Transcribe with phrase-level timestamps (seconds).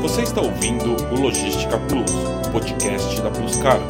[0.00, 2.10] Você está ouvindo o Logística Plus,
[2.50, 3.86] podcast da Plus Cargo.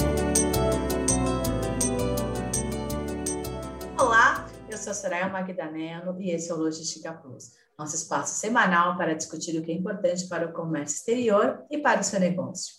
[3.96, 9.14] Olá, eu sou Soraya Magdanello e esse é o Logística Plus, nosso espaço semanal para
[9.14, 12.74] discutir o que é importante para o comércio exterior e para o seu negócio.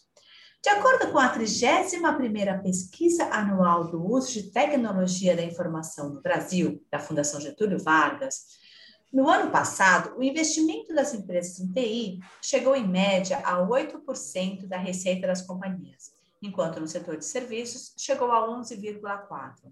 [0.61, 6.85] De acordo com a 31ª pesquisa anual do uso de tecnologia da informação no Brasil,
[6.91, 8.59] da Fundação Getúlio Vargas,
[9.11, 14.77] no ano passado, o investimento das empresas em TI chegou em média a 8% da
[14.77, 19.71] receita das companhias, enquanto no setor de serviços chegou a 11,4%.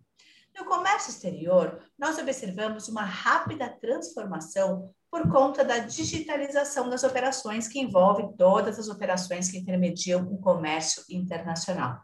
[0.57, 7.79] No comércio exterior, nós observamos uma rápida transformação por conta da digitalização das operações que
[7.79, 12.01] envolve todas as operações que intermediam o comércio internacional,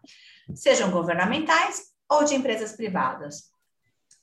[0.54, 3.52] sejam governamentais ou de empresas privadas.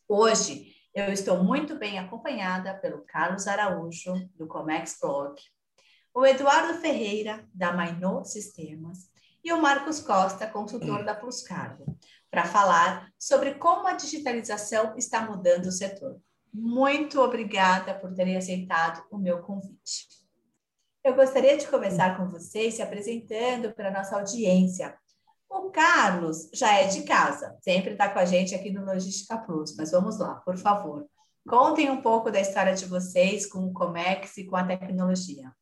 [0.08, 5.40] Hoje, eu estou muito bem acompanhada pelo Carlos Araújo, do Comex Blog,
[6.14, 9.10] o Eduardo Ferreira, da Mainô Sistemas,
[9.42, 11.98] e o Marcos Costa, consultor da Plus Cargo,
[12.30, 16.20] para falar sobre como a digitalização está mudando o setor.
[16.52, 20.06] Muito obrigada por terem aceitado o meu convite.
[21.02, 24.96] Eu gostaria de começar com vocês se apresentando para a nossa audiência,
[25.52, 29.74] o Carlos já é de casa, sempre está com a gente aqui no Logística Plus,
[29.76, 31.06] mas vamos lá, por favor.
[31.46, 35.52] Contem um pouco da história de vocês com o Comex e com a tecnologia.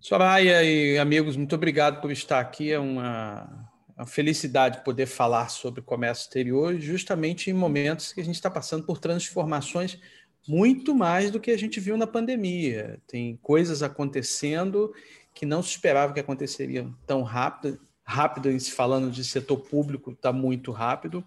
[0.00, 2.72] Soraya e amigos, muito obrigado por estar aqui.
[2.72, 8.36] É uma, uma felicidade poder falar sobre comércio exterior, justamente em momentos que a gente
[8.36, 9.98] está passando por transformações
[10.46, 13.02] muito mais do que a gente viu na pandemia.
[13.06, 14.94] Tem coisas acontecendo
[15.34, 17.78] que não se esperava que aconteceriam tão rápido,
[18.08, 21.22] rápido em se falando de setor público, está muito rápido.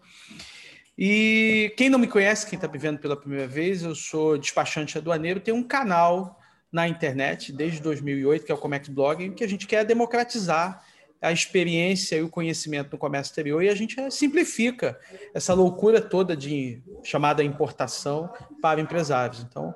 [0.97, 4.97] E quem não me conhece, quem está me vendo pela primeira vez, eu sou despachante
[4.97, 6.39] aduaneiro, tenho um canal
[6.71, 10.83] na internet desde 2008, que é o Comex Blog, em que a gente quer democratizar
[11.21, 15.00] a experiência e o conhecimento no comércio exterior e a gente simplifica
[15.35, 19.45] essa loucura toda de chamada importação para empresários.
[19.47, 19.75] Então,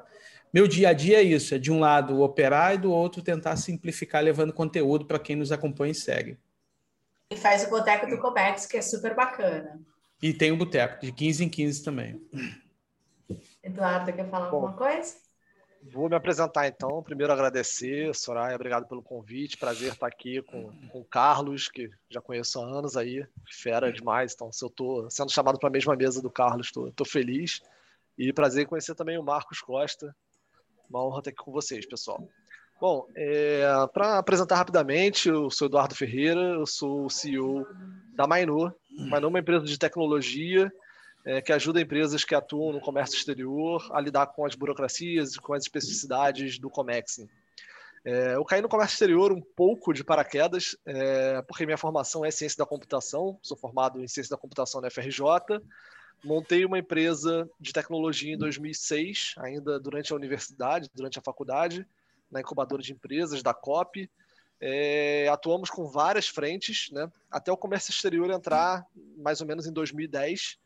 [0.51, 3.57] meu dia a dia é isso: é de um lado operar e do outro tentar
[3.57, 6.37] simplificar, levando conteúdo para quem nos acompanha e segue.
[7.31, 9.79] E faz o Boteco do Comex, que é super bacana.
[10.21, 12.21] E tem o Boteco, de 15 em 15 também.
[13.63, 15.15] Eduardo, quer falar Bom, alguma coisa?
[15.81, 17.01] Vou me apresentar então.
[17.03, 19.57] Primeiro agradecer, Soraya, obrigado pelo convite.
[19.57, 24.33] Prazer estar aqui com, com o Carlos, que já conheço há anos aí, fera demais.
[24.33, 27.61] Então, se eu estou sendo chamado para a mesma mesa do Carlos, estou feliz.
[28.17, 30.15] E prazer em conhecer também o Marcos Costa.
[30.89, 32.27] Uma honra estar aqui com vocês, pessoal.
[32.87, 37.65] Bom, é, para apresentar rapidamente, eu sou Eduardo Ferreira, eu sou o CEO
[38.13, 38.71] da Mainô.
[38.91, 40.71] Mainô é uma empresa de tecnologia
[41.25, 45.39] é, que ajuda empresas que atuam no comércio exterior a lidar com as burocracias e
[45.39, 47.27] com as especificidades do Comexing.
[48.05, 52.29] É, eu caí no comércio exterior um pouco de paraquedas, é, porque minha formação é
[52.29, 55.23] ciência da computação, sou formado em ciência da computação na FRJ,
[56.23, 61.83] montei uma empresa de tecnologia em 2006, ainda durante a universidade, durante a faculdade,
[62.35, 64.11] na incubadora de empresas da COP.
[64.59, 67.09] É, atuamos com várias frentes, né?
[67.31, 68.85] até o comércio exterior entrar
[69.17, 70.57] mais ou menos em 2010,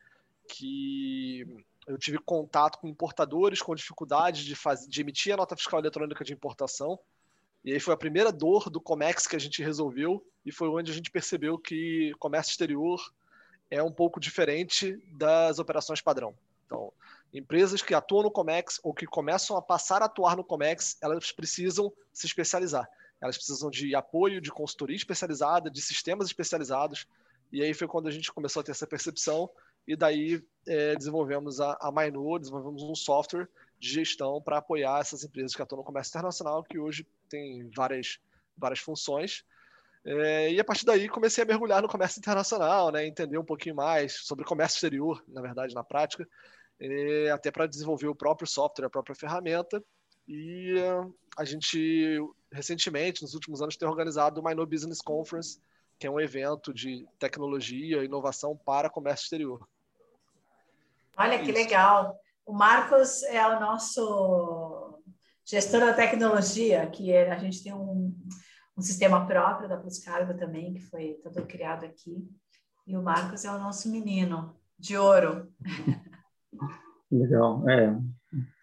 [0.48, 1.46] que
[1.88, 4.56] eu tive contato com importadores com dificuldade de,
[4.88, 7.00] de emitir a nota fiscal eletrônica de importação.
[7.64, 10.92] E aí foi a primeira dor do Comex que a gente resolveu e foi onde
[10.92, 13.00] a gente percebeu que comércio exterior
[13.70, 16.34] é um pouco diferente das operações padrão.
[16.66, 16.92] Então,
[17.34, 21.32] Empresas que atuam no Comex ou que começam a passar a atuar no Comex, elas
[21.32, 22.90] precisam se especializar.
[23.22, 27.06] Elas precisam de apoio, de consultoria especializada, de sistemas especializados.
[27.52, 29.50] E aí foi quando a gente começou a ter essa percepção
[29.88, 33.48] e daí é, desenvolvemos a, a Mainô, desenvolvemos um software
[33.80, 38.20] de gestão para apoiar essas empresas que atuam no comércio internacional, que hoje tem várias,
[38.58, 39.44] várias funções.
[40.06, 43.76] É, e a partir daí comecei a mergulhar no comércio internacional, né, entender um pouquinho
[43.76, 46.28] mais sobre comércio exterior, na verdade, na prática,
[46.80, 49.84] é, até para desenvolver o próprio software, a própria ferramenta.
[50.28, 50.76] E
[51.36, 52.20] a gente,
[52.52, 55.60] recentemente, nos últimos anos, tem organizado o My No Business Conference,
[55.98, 59.68] que é um evento de tecnologia e inovação para comércio exterior.
[61.18, 61.54] Olha que Isso.
[61.54, 62.18] legal.
[62.46, 65.02] O Marcos é o nosso
[65.44, 68.16] gestor da tecnologia, que é, a gente tem um,
[68.78, 72.26] um sistema próprio da Pluscargo também, que foi todo criado aqui.
[72.88, 75.52] E o Marcos é o nosso menino de ouro.
[77.12, 77.68] Legal.
[77.70, 77.98] É,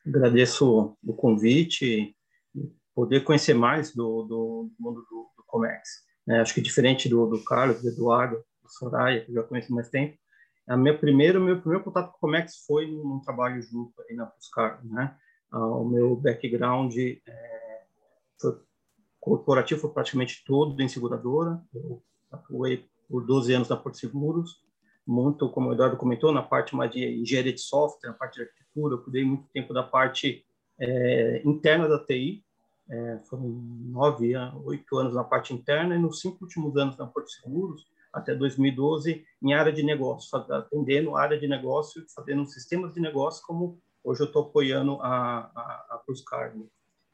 [0.07, 2.15] agradeço o convite,
[2.95, 6.05] poder conhecer mais do, do mundo do, do Comex.
[6.29, 9.73] É, acho que diferente do, do Carlos, do Eduardo, do Soraya, que eu já conheço
[9.73, 10.17] mais tempo,
[10.69, 14.27] a minha primeira, meu primeiro contato com o Comex foi num trabalho junto aí na
[14.27, 15.17] Puscar, né?
[15.51, 17.83] Ah, o meu background é,
[18.41, 18.59] foi
[19.21, 21.63] corporativo foi praticamente todo em seguradora.
[21.73, 22.03] Eu
[22.33, 24.61] atuei por 12 anos na Porto Seguros,
[25.07, 28.43] muito, como o Eduardo comentou, na parte mais de engenharia de software, na parte de
[28.43, 28.95] arquitetura.
[28.95, 30.45] Eu cuidei muito tempo da parte
[30.79, 32.45] é, interna da TI.
[32.89, 34.33] É, foram nove,
[34.65, 39.25] oito anos na parte interna e nos cinco últimos anos na Porto Seguros, até 2012,
[39.43, 44.27] em área de negócio, atendendo área de negócio, fazendo sistemas de negócio, como hoje eu
[44.27, 46.23] estou apoiando a, a, a Cruz.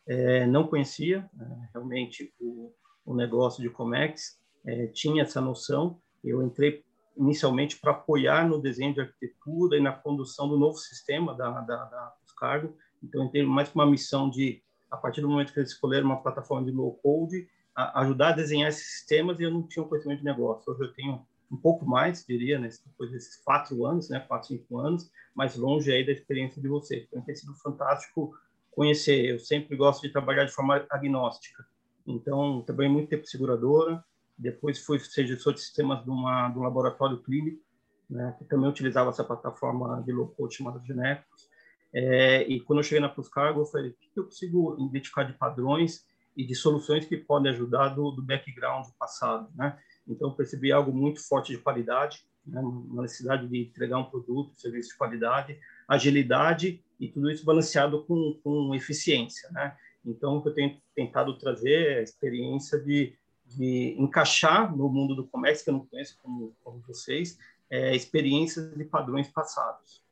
[0.06, 2.72] É, não conhecia é, realmente o,
[3.04, 5.98] o, negócio de Comex, é, tinha essa noção.
[6.22, 6.84] Eu entrei
[7.16, 11.84] inicialmente para apoiar no desenho de arquitetura e na condução do novo sistema da, da,
[11.84, 12.76] da Cargo.
[13.02, 16.66] Então, entrei mais uma missão de, a partir do momento que eles escolheram uma plataforma
[16.66, 20.72] de low-code, ajudar a desenhar esses sistemas e eu não tinha um conhecimento de negócio.
[20.72, 24.78] Hoje eu tenho um pouco mais, diria, né, depois desses quatro anos, né, quatro, cinco
[24.78, 27.04] anos, mais longe aí da experiência de vocês.
[27.08, 28.34] Então, tem sido fantástico
[28.70, 29.26] conhecer.
[29.26, 31.64] Eu sempre gosto de trabalhar de forma agnóstica.
[32.06, 34.04] Então, trabalhei muito tempo seguradora,
[34.42, 37.62] depois fui ser gestor de sistemas de, uma, de um laboratório clínico,
[38.10, 41.48] né, que também utilizava essa plataforma de low-code chamada Genéticos.
[41.94, 45.24] É, e quando eu cheguei na Plus Cargo, eu falei, o que eu consigo identificar
[45.24, 46.06] de padrões
[46.36, 49.78] e de soluções que podem ajudar do, do background do passado, né?
[50.08, 52.60] Então, eu percebi algo muito forte de qualidade, né?
[52.60, 58.40] uma necessidade de entregar um produto, serviço de qualidade, agilidade e tudo isso balanceado com,
[58.42, 59.76] com eficiência, né?
[60.04, 63.16] Então, eu tenho tentado trazer a experiência de,
[63.56, 67.38] de encaixar no mundo do comércio, que eu não conheço como, como vocês,
[67.70, 70.02] é, experiências de padrões passados.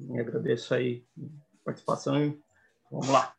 [0.00, 2.38] E agradeço aí a participação e
[2.90, 3.34] vamos lá.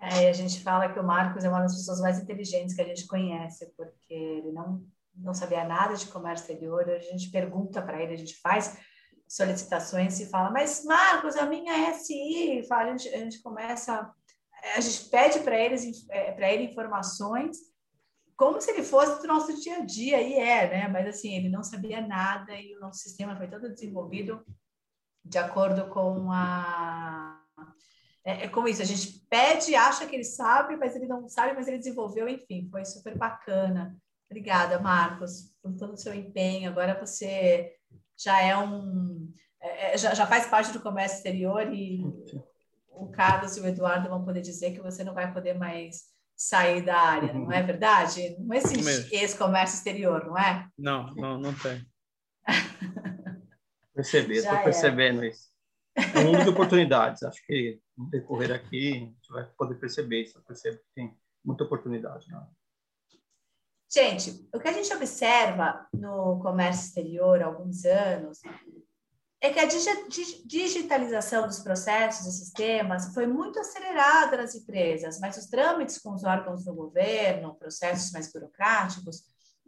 [0.00, 2.86] É, a gente fala que o Marcos é uma das pessoas mais inteligentes que a
[2.86, 4.84] gente conhece, porque ele não,
[5.14, 8.78] não sabia nada de comércio exterior, a gente pergunta para ele, a gente faz
[9.26, 14.12] solicitações e fala, mas Marcos, a minha é SI, fala, a, gente, a gente começa,
[14.74, 17.56] a gente pede para eles é, para ele informações
[18.36, 20.88] como se ele fosse do nosso dia a dia, e é, né?
[20.88, 24.44] Mas assim, ele não sabia nada e o nosso sistema foi todo desenvolvido
[25.24, 27.42] de acordo com a
[28.26, 31.54] é, é, como isso, a gente pede, acha que ele sabe, mas ele não sabe,
[31.54, 33.96] mas ele desenvolveu, enfim, foi super bacana.
[34.28, 36.68] Obrigada, Marcos, por todo o seu empenho.
[36.68, 37.72] Agora você
[38.18, 39.32] já é um.
[39.60, 42.04] É, é já, já faz parte do comércio exterior e
[42.96, 46.04] o Carlos e o Eduardo vão poder dizer que você não vai poder mais
[46.36, 48.36] sair da área, não é verdade?
[48.38, 50.68] Não existe esse comércio exterior, não é?
[50.78, 51.86] Não, não, não tem.
[53.94, 55.48] Perceber, estou percebendo isso.
[55.96, 57.22] É um mundo de oportunidades.
[57.22, 60.36] Acho que no decorrer aqui a gente vai poder perceber isso.
[60.36, 62.30] Eu percebo que tem muita oportunidade.
[62.30, 62.46] Né?
[63.90, 68.40] Gente, o que a gente observa no comércio exterior há alguns anos
[69.46, 69.68] é que a
[70.44, 76.24] digitalização dos processos e sistemas foi muito acelerada nas empresas, mas os trâmites com os
[76.24, 79.22] órgãos do governo, processos mais burocráticos,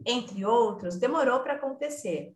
[0.05, 2.33] entre outros, demorou para acontecer.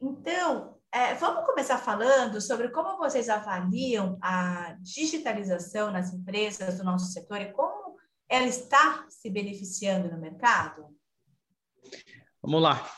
[0.00, 7.12] Então, é, vamos começar falando sobre como vocês avaliam a digitalização nas empresas do nosso
[7.12, 7.96] setor e como
[8.28, 10.86] ela está se beneficiando no mercado?
[12.42, 12.90] Vamos lá.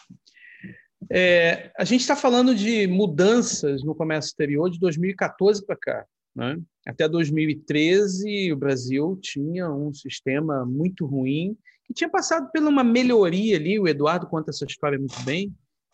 [1.11, 6.07] É, a gente está falando de mudanças no comércio exterior de 2014 para cá.
[6.35, 6.59] Né?
[6.87, 13.57] Até 2013, o Brasil tinha um sistema muito ruim, que tinha passado por uma melhoria
[13.57, 13.79] ali.
[13.79, 15.53] O Eduardo conta essa história muito bem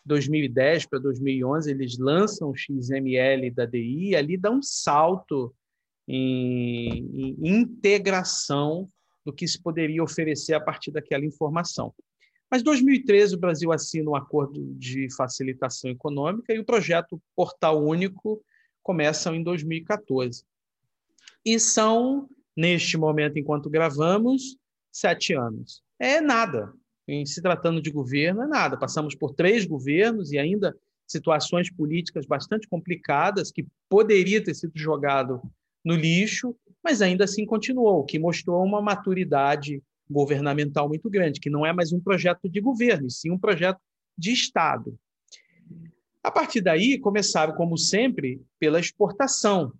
[0.08, 5.54] 2010 para 2011, eles lançam o XML da DI e ali dá um salto
[6.08, 8.88] em, em integração
[9.24, 11.94] do que se poderia oferecer a partir daquela informação.
[12.50, 17.84] Mas em 2013 o Brasil assina um acordo de facilitação econômica e o projeto Portal
[17.84, 18.42] Único
[18.82, 20.44] começa em 2014.
[21.44, 24.56] E são, neste momento, enquanto gravamos,
[24.90, 25.82] sete anos.
[25.98, 26.72] É nada
[27.08, 28.76] em se tratando de governo, é nada.
[28.76, 30.76] Passamos por três governos e ainda
[31.06, 35.40] situações políticas bastante complicadas que poderia ter sido jogado
[35.82, 41.50] no lixo, mas ainda assim continuou, o que mostrou uma maturidade governamental muito grande, que
[41.50, 43.80] não é mais um projeto de governo, e sim um projeto
[44.16, 44.98] de Estado.
[46.22, 49.72] A partir daí, começaram, como sempre, pela exportação.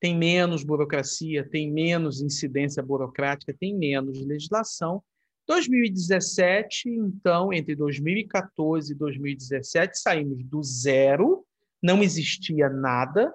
[0.00, 5.02] Tem menos burocracia, tem menos incidência burocrática, tem menos legislação,
[5.46, 11.44] 2017, então, entre 2014 e 2017, saímos do zero,
[11.82, 13.32] não existia nada,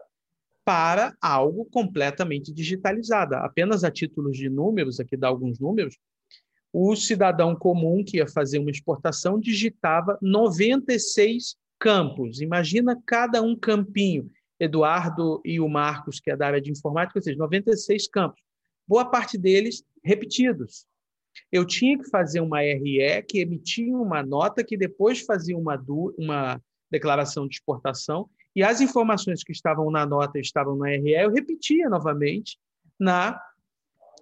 [0.69, 3.33] para algo completamente digitalizado.
[3.37, 5.97] Apenas a títulos de números, aqui dá alguns números,
[6.71, 12.39] o cidadão comum que ia fazer uma exportação digitava 96 campos.
[12.39, 14.29] Imagina cada um campinho.
[14.59, 18.39] Eduardo e o Marcos, que é da área de informática, ou seja, 96 campos.
[18.87, 20.85] boa parte deles repetidos.
[21.51, 25.83] Eu tinha que fazer uma RE que emitia uma nota que depois fazia uma,
[26.15, 26.61] uma
[26.91, 31.89] declaração de exportação e as informações que estavam na nota estavam na RE eu repetia
[31.89, 32.57] novamente
[32.99, 33.39] na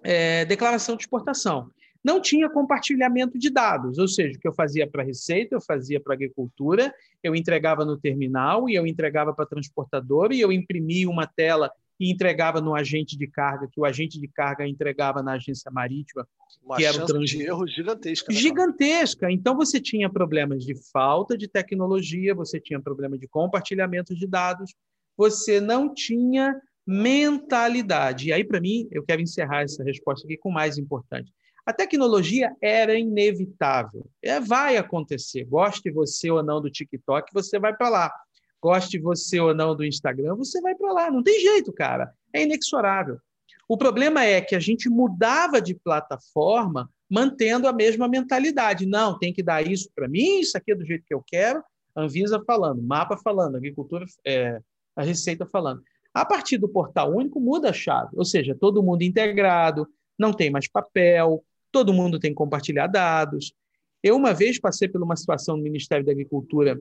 [0.02, 1.70] é, declaração de exportação.
[2.04, 5.60] Não tinha compartilhamento de dados, ou seja, o que eu fazia para a Receita, eu
[5.60, 10.40] fazia para a Agricultura, eu entregava no terminal e eu entregava para a transportadora e
[10.40, 14.66] eu imprimia uma tela e entregava no agente de carga, que o agente de carga
[14.66, 16.26] entregava na agência marítima,
[16.62, 17.30] Uma que era o trans...
[17.30, 18.32] de erro gigantesca.
[18.32, 18.38] Né?
[18.38, 19.30] Gigantesca.
[19.30, 24.72] Então você tinha problemas de falta de tecnologia, você tinha problema de compartilhamento de dados,
[25.16, 26.54] você não tinha
[26.86, 28.28] mentalidade.
[28.28, 31.32] E aí, para mim, eu quero encerrar essa resposta aqui com o mais importante.
[31.66, 34.08] A tecnologia era inevitável.
[34.22, 35.44] É, vai acontecer.
[35.44, 38.12] Goste você ou não do TikTok, você vai para lá
[38.60, 41.10] goste você ou não do Instagram, você vai para lá.
[41.10, 42.12] Não tem jeito, cara.
[42.32, 43.18] É inexorável.
[43.68, 48.86] O problema é que a gente mudava de plataforma mantendo a mesma mentalidade.
[48.86, 51.62] Não, tem que dar isso para mim, isso aqui é do jeito que eu quero.
[51.96, 54.60] Anvisa falando, mapa falando, agricultura, é,
[54.94, 55.82] a Receita falando.
[56.14, 59.88] A partir do portal único muda a chave, ou seja, todo mundo integrado,
[60.18, 63.52] não tem mais papel, todo mundo tem que compartilhar dados.
[64.02, 66.80] Eu uma vez passei por uma situação no Ministério da Agricultura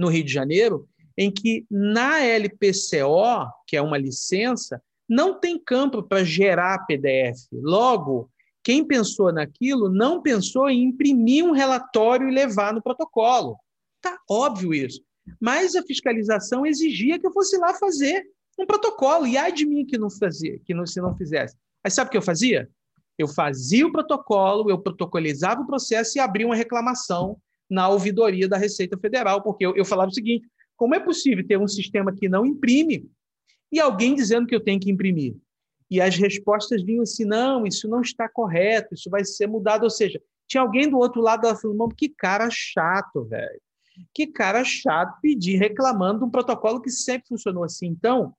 [0.00, 6.02] no Rio de Janeiro, em que na LPCO, que é uma licença, não tem campo
[6.02, 7.36] para gerar PDF.
[7.52, 8.30] Logo,
[8.64, 13.58] quem pensou naquilo não pensou em imprimir um relatório e levar no protocolo.
[14.00, 15.02] Tá óbvio isso.
[15.38, 18.24] Mas a fiscalização exigia que eu fosse lá fazer
[18.58, 19.26] um protocolo.
[19.26, 21.54] E ai de mim que não fazia, que não, se não fizesse.
[21.84, 22.70] Aí sabe o que eu fazia?
[23.18, 27.36] Eu fazia o protocolo, eu protocolizava o processo e abria uma reclamação
[27.70, 30.46] na ouvidoria da Receita Federal, porque eu, eu falava o seguinte:
[30.76, 33.08] como é possível ter um sistema que não imprime
[33.70, 35.36] e alguém dizendo que eu tenho que imprimir?
[35.90, 39.84] E as respostas vinham assim: não, isso não está correto, isso vai ser mudado.
[39.84, 43.60] Ou seja, tinha alguém do outro lado da falando: que cara chato, velho.
[44.14, 47.86] Que cara chato pedir, reclamando de um protocolo que sempre funcionou assim.
[47.86, 48.32] Então,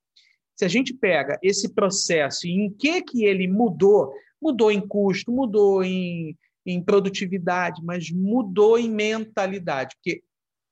[0.56, 5.30] se a gente pega esse processo e em que, que ele mudou, mudou em custo,
[5.30, 9.96] mudou em, em produtividade, mas mudou em mentalidade.
[9.96, 10.22] Porque,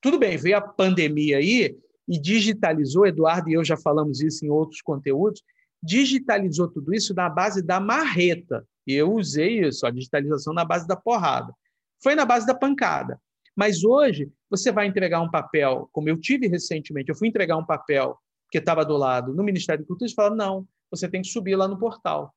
[0.00, 1.76] tudo bem, veio a pandemia aí
[2.09, 5.42] e digitalizou, Eduardo e eu já falamos isso em outros conteúdos,
[5.82, 8.66] digitalizou tudo isso na base da marreta.
[8.87, 11.54] Eu usei isso, a digitalização na base da porrada.
[12.02, 13.20] Foi na base da pancada.
[13.56, 17.64] Mas hoje, você vai entregar um papel, como eu tive recentemente, eu fui entregar um
[17.64, 18.18] papel
[18.50, 21.56] que estava do lado no Ministério da Cultura e falaram, não, você tem que subir
[21.56, 22.35] lá no portal.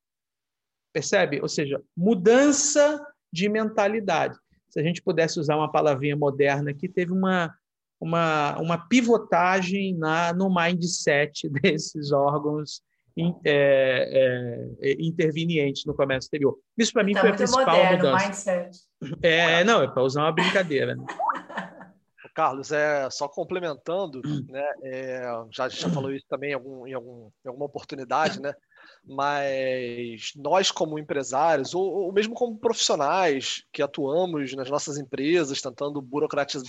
[0.94, 1.42] Percebe?
[1.42, 3.04] Ou seja, mudança
[3.34, 4.38] de mentalidade.
[4.70, 7.52] Se a gente pudesse usar uma palavrinha moderna aqui, teve uma,
[8.00, 12.82] uma, uma pivotagem na, no mindset desses órgãos
[13.18, 16.58] in, é, é, intervenientes no comércio exterior.
[16.78, 18.26] Isso, para mim, tá foi a principal moderno, mudança.
[18.26, 18.80] Mindset.
[19.24, 20.96] É, não, é para usar uma brincadeira.
[20.96, 21.04] Né?
[22.36, 24.66] Carlos, é só complementando, né?
[24.84, 25.22] É,
[25.52, 28.54] já a gente já falou isso também em, algum, em, algum, em alguma oportunidade, né?
[29.06, 36.02] Mas nós como empresários ou, ou, mesmo como profissionais que atuamos nas nossas empresas tentando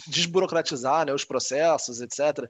[0.08, 2.48] desburocratizar né, os processos, etc.,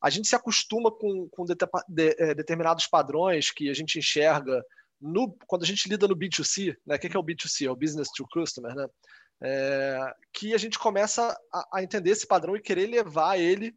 [0.00, 1.54] a gente se acostuma com, com de,
[1.88, 4.62] de, é, determinados padrões que a gente enxerga
[5.00, 6.96] no, quando a gente lida no B2C, né?
[6.96, 7.66] O que é o B2C?
[7.66, 8.86] É o Business to Customer, né?
[9.40, 13.74] É, que a gente começa a, a entender esse padrão e querer levar ele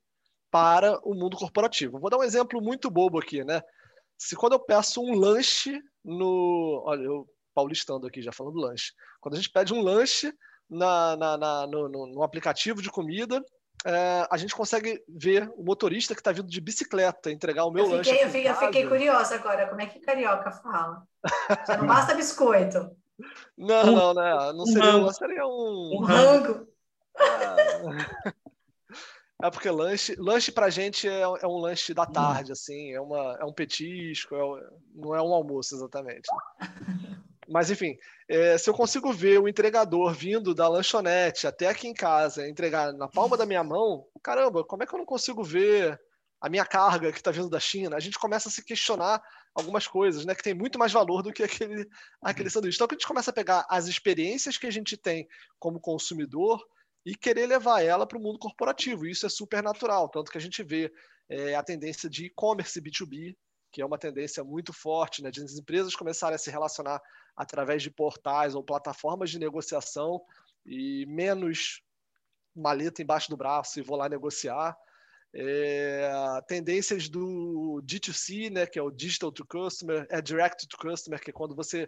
[0.51, 1.99] para o mundo corporativo.
[1.99, 3.61] Vou dar um exemplo muito bobo aqui, né?
[4.19, 6.83] Se quando eu peço um lanche no.
[6.85, 8.91] Olha, eu paulistando aqui, já falando lanche.
[9.21, 10.33] Quando a gente pede um lanche
[10.69, 13.43] na, na, na no, no, no, aplicativo de comida,
[13.85, 17.85] é, a gente consegue ver o motorista que está vindo de bicicleta entregar o meu
[17.85, 18.23] eu fiquei, lanche.
[18.23, 21.03] Eu fiquei, eu fiquei curiosa agora, como é que carioca fala?
[21.65, 22.91] Já não basta biscoito.
[23.57, 24.53] Não, não, né?
[24.53, 25.97] Não seria, um, seria um.
[25.97, 26.67] Um rango.
[27.17, 28.33] Ah.
[29.41, 33.37] É porque lanche, lanche pra gente é, é um lanche da tarde, assim, é, uma,
[33.39, 36.27] é um petisco, é, não é um almoço exatamente.
[37.47, 41.93] Mas enfim, é, se eu consigo ver o entregador vindo da lanchonete até aqui em
[41.93, 45.99] casa, entregar na palma da minha mão, caramba, como é que eu não consigo ver
[46.41, 47.95] a minha carga que está vindo da China?
[47.95, 49.21] A gente começa a se questionar
[49.55, 51.87] algumas coisas, né, que tem muito mais valor do que aquele,
[52.21, 52.75] aquele sanduíche.
[52.75, 55.27] Então, a gente começa a pegar as experiências que a gente tem
[55.57, 56.61] como consumidor
[57.05, 59.05] e querer levar ela para o mundo corporativo.
[59.05, 60.91] Isso é super natural, tanto que a gente vê
[61.29, 63.35] é, a tendência de e-commerce B2B,
[63.71, 66.99] que é uma tendência muito forte, né, de as empresas começarem a se relacionar
[67.35, 70.21] através de portais ou plataformas de negociação
[70.65, 71.81] e menos
[72.55, 74.75] maleta embaixo do braço e vou lá negociar.
[75.33, 76.09] é,
[76.47, 81.29] tendências do D2C, né, que é o Digital to Customer, é Direct to Customer, que
[81.29, 81.87] é quando você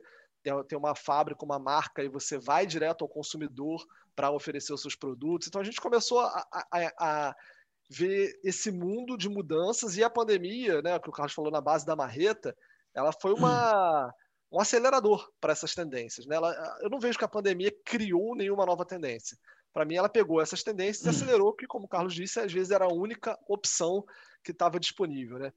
[0.68, 4.96] tem uma fábrica, uma marca, e você vai direto ao consumidor para oferecer os seus
[4.96, 5.48] produtos.
[5.48, 7.36] Então a gente começou a, a, a,
[7.90, 11.86] ver esse mundo de mudanças e a pandemia, né, que o Carlos falou na base
[11.86, 12.56] da marreta,
[12.94, 14.14] ela foi uma,
[14.52, 16.26] um acelerador para essas tendências.
[16.26, 16.36] Né?
[16.36, 19.38] Ela, eu não vejo que a pandemia criou nenhuma nova tendência.
[19.74, 22.72] Para mim, ela pegou essas tendências e acelerou, que, como o Carlos disse, às vezes
[22.72, 24.04] era a única opção
[24.44, 25.40] que estava disponível.
[25.40, 25.54] Né?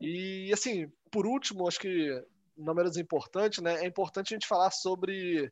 [0.00, 2.24] E, assim, por último, acho que
[2.58, 5.50] não menos importante, né, é importante a gente falar sobre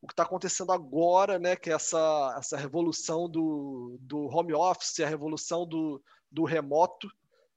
[0.00, 5.00] o que está acontecendo agora, né, que é essa, essa revolução do, do home office,
[5.00, 7.10] a revolução do, do remoto,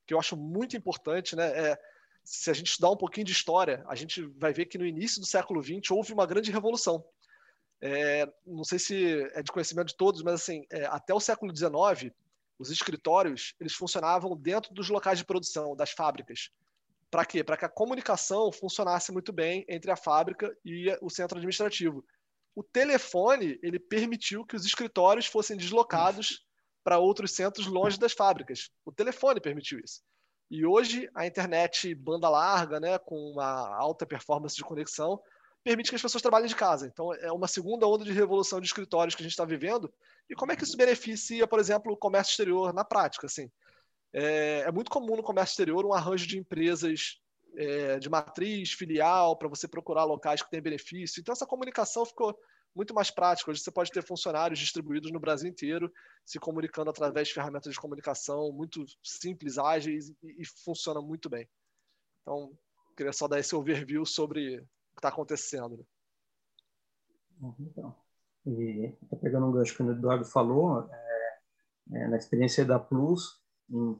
[0.06, 1.36] que eu acho muito importante.
[1.36, 1.80] Né, é,
[2.24, 5.20] se a gente estudar um pouquinho de história, a gente vai ver que no início
[5.20, 7.04] do século XX houve uma grande revolução.
[7.82, 11.56] É, não sei se é de conhecimento de todos, mas assim, é, até o século
[11.56, 12.14] XIX,
[12.58, 16.50] os escritórios eles funcionavam dentro dos locais de produção, das fábricas.
[17.10, 17.44] Para quê?
[17.44, 22.04] Para que a comunicação funcionasse muito bem entre a fábrica e o centro administrativo
[22.58, 26.44] o telefone ele permitiu que os escritórios fossem deslocados
[26.84, 28.72] para outros centros longe das fábricas.
[28.84, 30.02] O telefone permitiu isso.
[30.50, 35.22] E hoje a internet banda larga, né, com uma alta performance de conexão,
[35.64, 36.88] permite que as pessoas trabalhem de casa.
[36.88, 39.94] Então é uma segunda onda de revolução de escritórios que a gente está vivendo.
[40.28, 43.28] E como é que isso beneficia, por exemplo, o comércio exterior na prática?
[43.28, 43.52] Assim,
[44.18, 47.22] é, é muito comum no comércio exterior um arranjo de empresas
[47.56, 51.20] é, de matriz, filial, para você procurar locais que têm benefício.
[51.20, 52.36] Então, essa comunicação ficou
[52.76, 53.52] muito mais prática.
[53.52, 55.92] Hoje você pode ter funcionários distribuídos no Brasil inteiro,
[56.26, 61.48] se comunicando através de ferramentas de comunicação muito simples, ágeis e, e funciona muito bem.
[62.22, 62.58] Então,
[62.96, 64.66] queria só dar esse overview sobre o que
[64.98, 65.78] está acontecendo.
[67.40, 67.54] Né?
[67.60, 67.96] Então,
[68.48, 71.40] e pegando um gancho que o Eduardo falou, é,
[71.94, 74.00] é, na experiência da Plus, em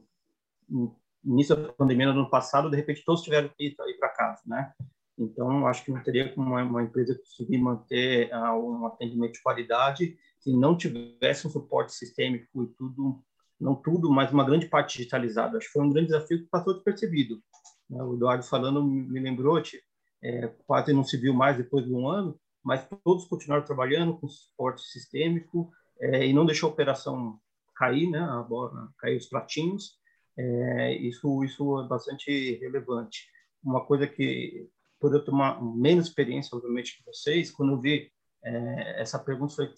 [1.24, 4.72] início da pandemia no ano passado, de repente todos tiveram que ir para casa, né?
[5.18, 10.16] Então, acho que não teria como uma, empresa conseguir manter uh, um atendimento de qualidade
[10.38, 13.20] se não tivesse um suporte sistêmico e tudo,
[13.60, 15.58] não tudo, mas uma grande parte digitalizada.
[15.58, 17.42] Acho que foi um grande desafio que passou despercebido.
[17.90, 18.00] Né?
[18.00, 19.60] O Eduardo falando me lembrou,
[20.22, 24.28] é, quase não se viu mais depois de um ano, mas todos continuaram trabalhando com
[24.28, 27.40] suporte sistêmico é, e não deixou a operação
[27.74, 28.20] cair, né?
[28.20, 29.98] A bola, cair os pratinhos.
[30.38, 33.26] É, isso, isso é bastante relevante.
[33.62, 34.68] Uma coisa que,
[35.00, 38.12] por eu tomar menos experiência, obviamente, que vocês, quando eu vi
[38.44, 39.72] é, essa pergunta, foi: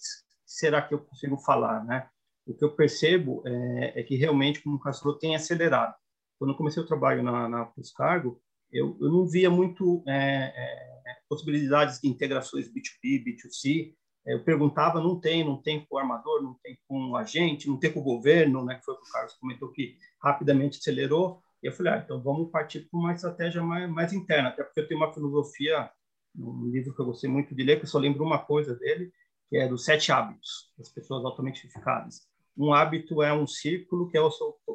[0.45, 2.07] será que eu consigo falar, né?
[2.45, 5.95] O que eu percebo é, é que realmente, como o Castro tem acelerado.
[6.37, 11.17] Quando eu comecei o trabalho na, na Puscargo, eu, eu não via muito é, é,
[11.27, 13.95] possibilidades de integrações B2B, B2C,
[14.25, 17.77] eu perguntava, não tem, não tem com o armador, não tem com o agente, não
[17.77, 21.41] tem com o governo, né, que foi o que o Carlos comentou que rapidamente acelerou.
[21.63, 24.79] E eu falei, ah, então vamos partir para uma estratégia mais, mais interna, até porque
[24.79, 25.89] eu tenho uma filosofia,
[26.35, 29.11] um livro que eu gostei muito de ler, que eu só lembro uma coisa dele,
[29.49, 32.27] que é dos sete hábitos das pessoas altamente eficazes.
[32.57, 34.21] Um hábito é um círculo que é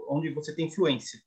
[0.09, 1.21] onde você tem influência.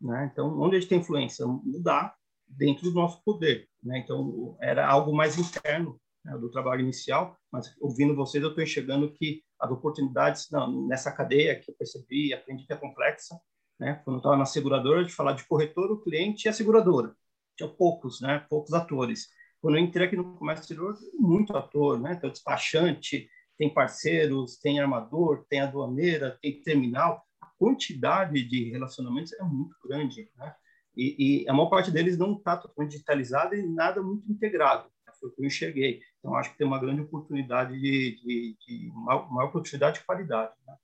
[0.00, 0.30] Né?
[0.32, 1.46] Então, onde a gente tem influência?
[1.46, 2.14] Mudar
[2.46, 3.68] dentro do nosso poder.
[3.82, 3.98] Né?
[3.98, 9.12] Então, era algo mais interno né, do trabalho inicial, mas ouvindo vocês eu estou enxergando
[9.12, 13.40] que as oportunidades não, nessa cadeia que eu percebi, aprendi que é complexa,
[13.78, 14.00] né?
[14.04, 17.14] Quando eu estava na seguradora, de falar de corretor, o cliente e a seguradora.
[17.56, 18.44] Tinha poucos, né?
[18.50, 19.28] Poucos atores.
[19.60, 22.16] Quando eu entrei aqui no comércio exterior, muito ator, né?
[22.16, 27.22] Tem o despachante, tem parceiros, tem armador, tem aduaneira, tem terminal.
[27.40, 30.54] A quantidade de relacionamentos é muito grande, né?
[30.96, 35.28] E, e a maior parte deles não está totalmente digitalizada e nada muito integrado foi
[35.28, 36.00] o que eu enxerguei.
[36.26, 40.52] Então, acho que tem uma grande oportunidade de, de, de uma, uma, oportunidade de qualidade.
[40.66, 40.74] Né?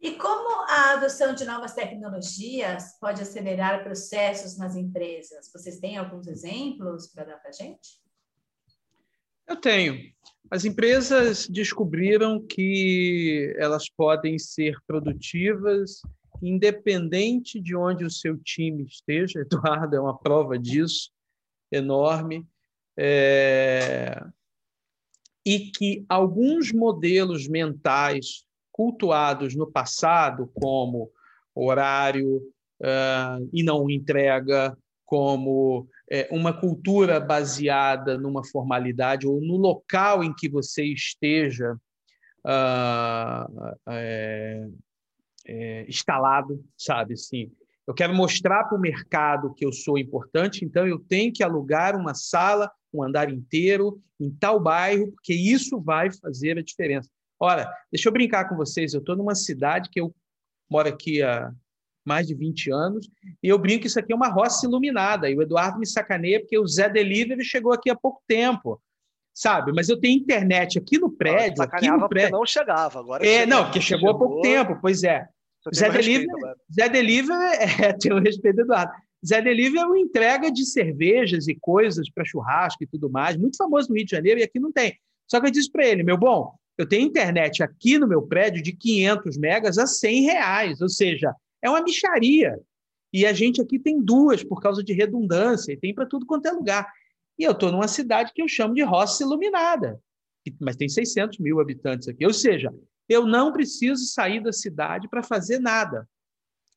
[0.00, 5.52] E como a adoção de novas tecnologias pode acelerar processos nas empresas?
[5.52, 8.00] Vocês têm alguns exemplos para dar para a gente?
[9.46, 10.00] Eu tenho.
[10.50, 16.00] As empresas descobriram que elas podem ser produtivas
[16.40, 19.40] independente de onde o seu time esteja.
[19.44, 21.10] Eduardo é uma prova disso
[21.70, 22.46] enorme,
[22.96, 24.24] é,
[25.44, 31.10] e que alguns modelos mentais cultuados no passado, como
[31.54, 32.38] horário
[32.80, 40.34] uh, e não entrega, como é, uma cultura baseada numa formalidade ou no local em
[40.34, 41.74] que você esteja
[42.46, 44.66] uh, é,
[45.46, 47.14] é, instalado, sabe?
[47.14, 47.52] Assim,
[47.86, 51.96] eu quero mostrar para o mercado que eu sou importante, então eu tenho que alugar
[51.96, 57.08] uma sala, um andar inteiro em tal bairro, porque isso vai fazer a diferença.
[57.40, 60.14] Ora, deixa eu brincar com vocês, eu estou numa cidade que eu
[60.70, 61.52] moro aqui há
[62.04, 63.08] mais de 20 anos,
[63.42, 66.40] e eu brinco que isso aqui é uma roça iluminada, e o Eduardo me sacaneia
[66.40, 68.80] porque o Zé Delivery chegou aqui há pouco tempo,
[69.32, 69.72] sabe?
[69.72, 72.32] Mas eu tenho internet aqui no prédio, aqui no prédio.
[72.32, 75.28] não chegava, agora É, não, porque chegou, chegou há pouco tempo, pois é.
[75.74, 76.26] Zé Delivery,
[76.74, 78.92] Zé Delivery é, tem o respeito do Eduardo.
[79.24, 83.56] Zé Delivery é uma entrega de cervejas e coisas para churrasco e tudo mais, muito
[83.56, 84.98] famoso no Rio de Janeiro e aqui não tem.
[85.28, 88.62] Só que eu disse para ele, meu bom, eu tenho internet aqui no meu prédio
[88.62, 92.58] de 500 megas a 100 reais, ou seja, é uma micharia.
[93.12, 96.46] E a gente aqui tem duas por causa de redundância, e tem para tudo quanto
[96.46, 96.90] é lugar.
[97.38, 100.00] E eu estou numa cidade que eu chamo de roça iluminada,
[100.60, 102.26] mas tem 600 mil habitantes aqui.
[102.26, 102.72] Ou seja,
[103.08, 106.08] eu não preciso sair da cidade para fazer nada.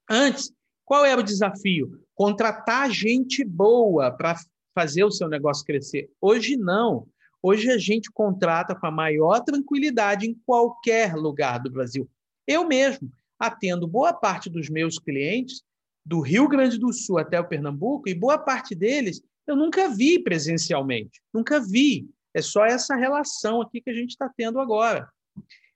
[0.09, 0.53] Antes,
[0.85, 1.99] qual era o desafio?
[2.13, 4.35] Contratar gente boa para
[4.73, 6.09] fazer o seu negócio crescer.
[6.21, 7.07] Hoje não.
[7.41, 12.09] Hoje a gente contrata com a maior tranquilidade em qualquer lugar do Brasil.
[12.47, 15.63] Eu mesmo atendo boa parte dos meus clientes
[16.05, 20.19] do Rio Grande do Sul até o Pernambuco e boa parte deles eu nunca vi
[20.19, 22.09] presencialmente, nunca vi.
[22.33, 25.07] É só essa relação aqui que a gente está tendo agora.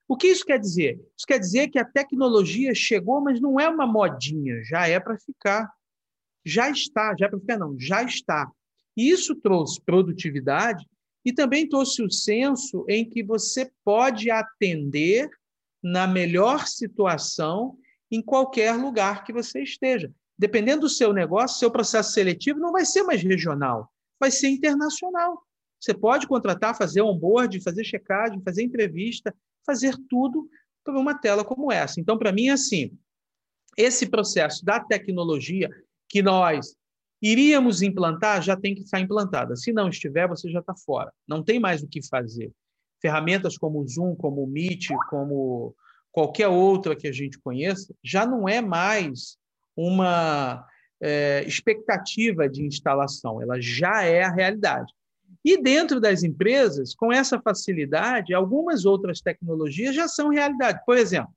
[0.10, 1.00] O que isso quer dizer?
[1.16, 5.16] Isso quer dizer que a tecnologia chegou, mas não é uma modinha, já é para
[5.20, 5.72] ficar.
[6.44, 8.52] Já está, já é para ficar, não, já está.
[8.98, 10.84] E isso trouxe produtividade
[11.24, 15.30] e também trouxe o senso em que você pode atender
[15.82, 17.78] na melhor situação
[18.10, 20.12] em qualquer lugar que você esteja.
[20.36, 23.88] Dependendo do seu negócio, seu processo seletivo não vai ser mais regional,
[24.20, 25.44] vai ser internacional.
[25.80, 29.36] Você pode contratar, fazer onboard, fazer checagem, fazer entrevista,
[29.70, 30.50] fazer tudo
[30.84, 32.00] por uma tela como essa.
[32.00, 32.98] Então, para mim, é assim,
[33.78, 35.70] esse processo da tecnologia
[36.08, 36.76] que nós
[37.22, 39.56] iríamos implantar já tem que estar implantada.
[39.56, 41.14] Se não estiver, você já está fora.
[41.28, 42.52] Não tem mais o que fazer.
[43.00, 45.76] Ferramentas como o Zoom, como o Meet, como
[46.12, 49.38] qualquer outra que a gente conheça, já não é mais
[49.76, 50.66] uma
[51.00, 54.92] é, expectativa de instalação, ela já é a realidade.
[55.44, 60.82] E dentro das empresas, com essa facilidade, algumas outras tecnologias já são realidade.
[60.86, 61.34] Por exemplo,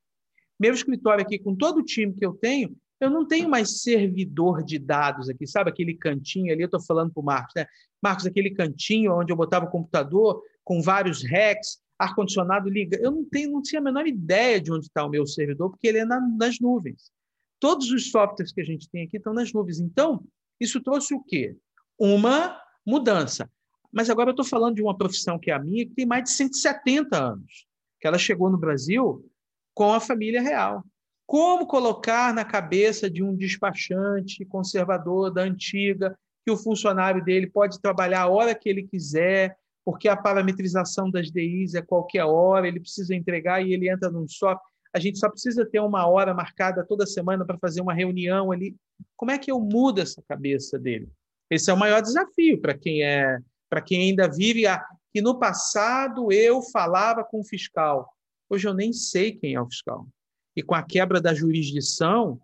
[0.58, 4.62] meu escritório aqui, com todo o time que eu tenho, eu não tenho mais servidor
[4.62, 6.62] de dados aqui, sabe aquele cantinho ali?
[6.62, 7.66] Eu estou falando para o Marcos, né?
[8.00, 12.96] Marcos, aquele cantinho onde eu botava o computador com vários racks, ar-condicionado liga.
[13.00, 15.88] Eu não tenho, não tinha a menor ideia de onde está o meu servidor, porque
[15.88, 17.10] ele é na, nas nuvens.
[17.58, 19.80] Todos os softwares que a gente tem aqui estão nas nuvens.
[19.80, 20.24] Então,
[20.60, 21.56] isso trouxe o quê?
[21.98, 23.50] Uma mudança.
[23.92, 26.24] Mas agora eu estou falando de uma profissão que é a minha, que tem mais
[26.24, 27.66] de 170 anos,
[28.00, 29.28] que ela chegou no Brasil
[29.74, 30.82] com a família real.
[31.26, 37.80] Como colocar na cabeça de um despachante conservador da antiga que o funcionário dele pode
[37.80, 42.80] trabalhar a hora que ele quiser, porque a parametrização das DIs é qualquer hora, ele
[42.80, 44.70] precisa entregar e ele entra num software.
[44.94, 48.76] A gente só precisa ter uma hora marcada toda semana para fazer uma reunião ali.
[49.16, 51.08] Como é que eu mudo essa cabeça dele?
[51.50, 53.38] Esse é o maior desafio para quem é
[53.72, 58.06] para quem ainda vive a que no passado eu falava com o fiscal.
[58.50, 60.06] Hoje eu nem sei quem é o fiscal.
[60.54, 62.38] E com a quebra da jurisdição,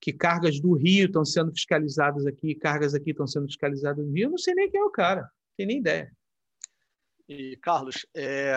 [0.00, 4.24] que cargas do Rio estão sendo fiscalizadas aqui, cargas aqui estão sendo fiscalizadas no Rio,
[4.24, 6.12] eu não sei nem quem é o cara, não tenho nem ideia.
[7.28, 8.52] E, Carlos, é,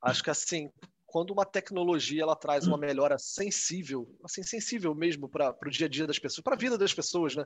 [0.00, 0.70] acho que assim,
[1.04, 5.90] quando uma tecnologia ela traz uma melhora sensível, assim, sensível mesmo para o dia a
[5.90, 7.44] dia das pessoas, para a vida das pessoas, né?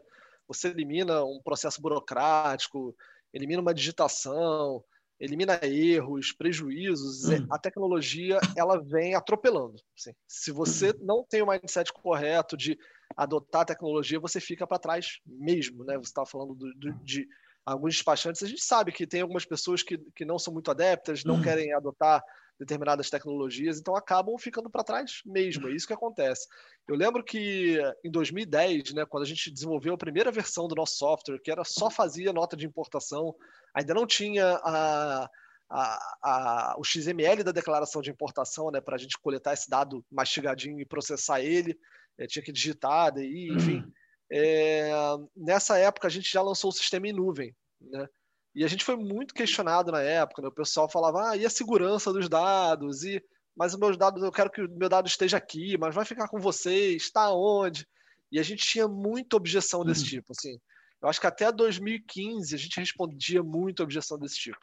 [0.49, 2.95] Você elimina um processo burocrático,
[3.33, 4.83] elimina uma digitação,
[5.19, 7.29] elimina erros, prejuízos.
[7.29, 7.47] Hum.
[7.51, 9.77] A tecnologia ela vem atropelando.
[9.97, 10.13] Assim.
[10.27, 10.99] Se você hum.
[11.01, 12.79] não tem o mindset correto de
[13.17, 15.85] adotar a tecnologia, você fica para trás mesmo.
[15.85, 15.97] Né?
[15.97, 17.27] Você estava falando do, do, de
[17.65, 18.43] alguns despachantes.
[18.43, 21.43] A gente sabe que tem algumas pessoas que, que não são muito adeptas, não hum.
[21.43, 22.23] querem adotar
[22.59, 25.69] determinadas tecnologias, então acabam ficando para trás mesmo.
[25.69, 26.47] É isso que acontece.
[26.89, 30.97] Eu lembro que em 2010, né, quando a gente desenvolveu a primeira versão do nosso
[30.97, 33.35] software, que era só fazia nota de importação,
[33.75, 35.29] ainda não tinha a,
[35.71, 40.05] a, a, o XML da declaração de importação, né, para a gente coletar esse dado
[40.11, 41.79] mastigadinho e processar ele,
[42.19, 43.79] é, tinha que digitar, daí, enfim.
[43.79, 43.93] Uhum.
[44.33, 44.91] É,
[45.37, 48.09] nessa época a gente já lançou o sistema em nuvem, né?
[48.57, 50.49] E a gente foi muito questionado na época, né?
[50.49, 53.05] o pessoal falava, ah, e a segurança dos dados?
[53.05, 53.23] E,
[53.55, 56.27] mas os meus dados, eu quero que o meu dado esteja aqui, mas vai ficar
[56.27, 57.87] com vocês, está onde?
[58.33, 60.09] E a gente tinha muita objeção desse uhum.
[60.09, 60.59] tipo, assim.
[61.03, 64.59] Eu acho que até 2015 a gente respondia muito objeção desse tipo.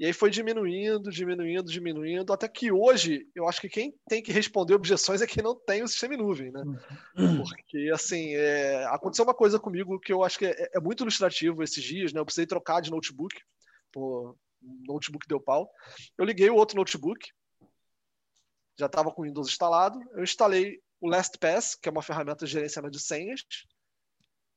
[0.00, 4.32] E aí foi diminuindo, diminuindo, diminuindo, até que hoje eu acho que quem tem que
[4.32, 6.62] responder objeções é quem não tem o sistema em nuvem, né?
[7.18, 7.44] Uhum.
[7.44, 8.82] Porque, assim, é...
[8.86, 12.20] aconteceu uma coisa comigo que eu acho que é, é, muito ilustrativo esses dias, né?
[12.20, 13.36] Eu precisei trocar de notebook,
[13.94, 14.34] o
[14.88, 15.70] notebook deu pau.
[16.16, 17.28] Eu liguei o outro notebook,
[18.78, 22.52] já estava com o Windows instalado, eu instalei o LastPass, que é uma ferramenta de
[22.52, 23.42] gerenciamento de senhas.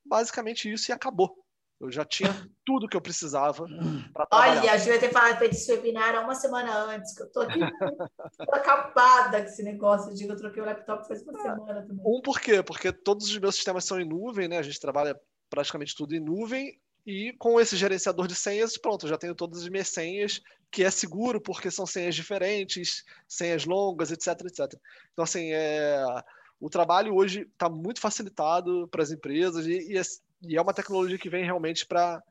[0.05, 1.42] Basicamente isso e acabou.
[1.85, 2.29] Eu já tinha
[2.65, 3.65] tudo que eu precisava
[4.13, 4.61] para trabalhar.
[4.61, 7.41] Olha, a Ju ia ter falado feito esse webinar uma semana antes, que eu tô
[7.41, 10.13] aqui tô acabada com esse negócio.
[10.13, 11.41] de que eu troquei o laptop faz uma é.
[11.41, 12.03] semana também.
[12.05, 12.63] Um por quê?
[12.63, 14.57] Porque todos os meus sistemas são em nuvem, né?
[14.57, 15.19] A gente trabalha
[15.49, 19.61] praticamente tudo em nuvem e com esse gerenciador de senhas, pronto, eu já tenho todas
[19.61, 20.41] as minhas senhas,
[20.71, 24.79] que é seguro porque são senhas diferentes, senhas longas, etc, etc.
[25.11, 26.01] Então, assim, é...
[26.59, 29.97] o trabalho hoje está muito facilitado para as empresas e, e,
[30.43, 32.21] e, é uma tecnologia que vem realmente para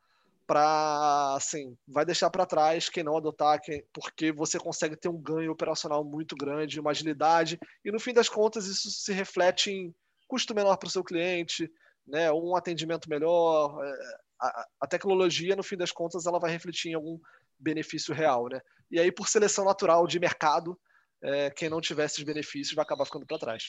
[0.44, 5.16] para assim, vai deixar para trás quem não adotar, quem, porque você consegue ter um
[5.16, 9.94] ganho operacional muito grande, uma agilidade, e no fim das contas isso se reflete em
[10.28, 11.70] custo menor para o seu cliente,
[12.06, 16.90] né, um atendimento melhor, é, a, a, tecnologia, no fim das contas, ela vai refletir
[16.90, 17.18] em algum
[17.58, 18.60] benefício real, né?
[18.90, 20.78] E aí, por seleção natural de mercado,
[21.22, 23.64] é, quem não tiver esses benefícios vai acabar ficando para trás.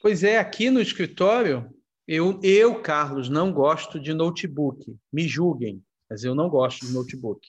[0.00, 1.70] Pois é, aqui no escritório,
[2.06, 4.94] eu, eu, Carlos, não gosto de notebook.
[5.12, 7.48] Me julguem, mas eu não gosto de notebook.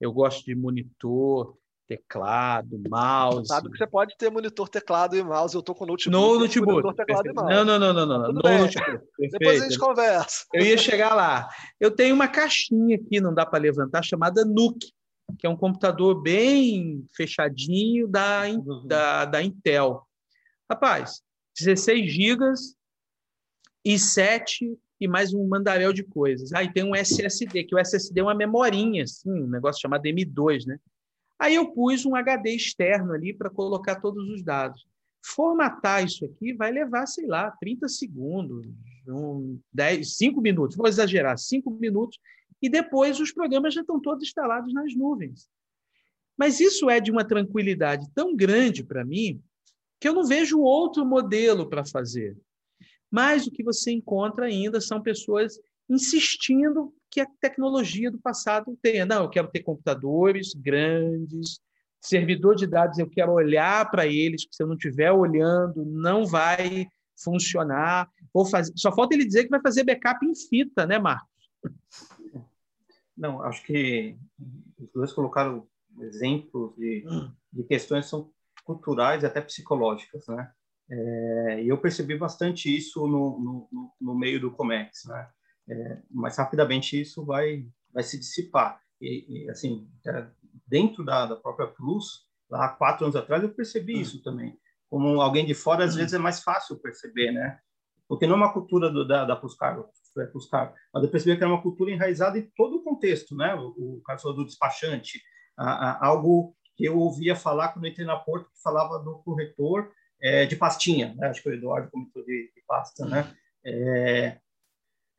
[0.00, 1.56] Eu gosto de monitor,
[1.88, 3.48] teclado, mouse.
[3.48, 5.54] Sabe que você pode ter monitor, teclado e mouse.
[5.54, 6.10] Eu tô com notebook.
[6.10, 6.72] No notebook.
[6.72, 7.50] Monitor, teclado e mouse.
[7.50, 8.32] Não, não, não, não, não.
[8.32, 8.60] no bem.
[8.60, 9.04] notebook.
[9.18, 10.44] Depois a gente conversa.
[10.54, 11.48] Eu ia chegar lá.
[11.80, 14.92] Eu tenho uma caixinha aqui, não dá para levantar, chamada NUC,
[15.38, 18.86] que é um computador bem fechadinho da, uhum.
[18.86, 20.06] da, da Intel.
[20.70, 21.22] Rapaz,
[21.58, 22.77] 16 gigas
[23.84, 26.52] e 7 e mais um mandaréu de coisas.
[26.52, 30.04] Aí ah, tem um SSD, que o SSD é uma memorinha, assim, um negócio chamado
[30.04, 30.78] M2, né?
[31.38, 34.84] Aí eu pus um HD externo ali para colocar todos os dados.
[35.24, 38.66] Formatar isso aqui vai levar, sei lá, 30 segundos,
[39.06, 42.18] um, 10, 5 minutos, vou exagerar, 5 minutos,
[42.60, 45.48] e depois os programas já estão todos instalados nas nuvens.
[46.36, 49.40] Mas isso é de uma tranquilidade tão grande para mim
[50.00, 52.36] que eu não vejo outro modelo para fazer.
[53.10, 59.06] Mas o que você encontra ainda são pessoas insistindo que a tecnologia do passado tenha.
[59.06, 61.60] Não, eu quero ter computadores grandes,
[62.00, 66.26] servidor de dados, eu quero olhar para eles, que se eu não estiver olhando, não
[66.26, 66.86] vai
[67.22, 68.10] funcionar.
[68.32, 68.72] Vou fazer...
[68.76, 71.28] Só falta ele dizer que vai fazer backup em fita, né, Marcos?
[73.16, 74.16] Não, acho que
[74.78, 75.66] os dois colocaram
[76.00, 77.32] exemplos de, hum.
[77.52, 78.30] de questões que são
[78.64, 80.52] culturais e até psicológicas, né?
[80.90, 85.28] É, e eu percebi bastante isso no, no, no meio do Comex, né?
[85.68, 88.80] é, mas rapidamente isso vai vai se dissipar.
[89.00, 90.26] E, e assim, é,
[90.66, 94.00] dentro da, da própria Plus, lá há quatro anos atrás, eu percebi hum.
[94.00, 94.58] isso também.
[94.88, 95.98] Como alguém de fora, às hum.
[95.98, 97.58] vezes é mais fácil perceber, né?
[98.08, 101.52] Porque não é uma cultura do, da, da é Pluscar, mas eu percebi que era
[101.52, 103.54] uma cultura enraizada em todo o contexto, né?
[103.54, 105.22] O, o falou do despachante,
[105.56, 109.18] a, a, algo que eu ouvia falar quando eu entrei na Porto, que falava do
[109.18, 111.28] corretor é, de pastinha, né?
[111.28, 113.34] Acho que o Eduardo comentou de, de pasta, né?
[113.64, 114.38] É,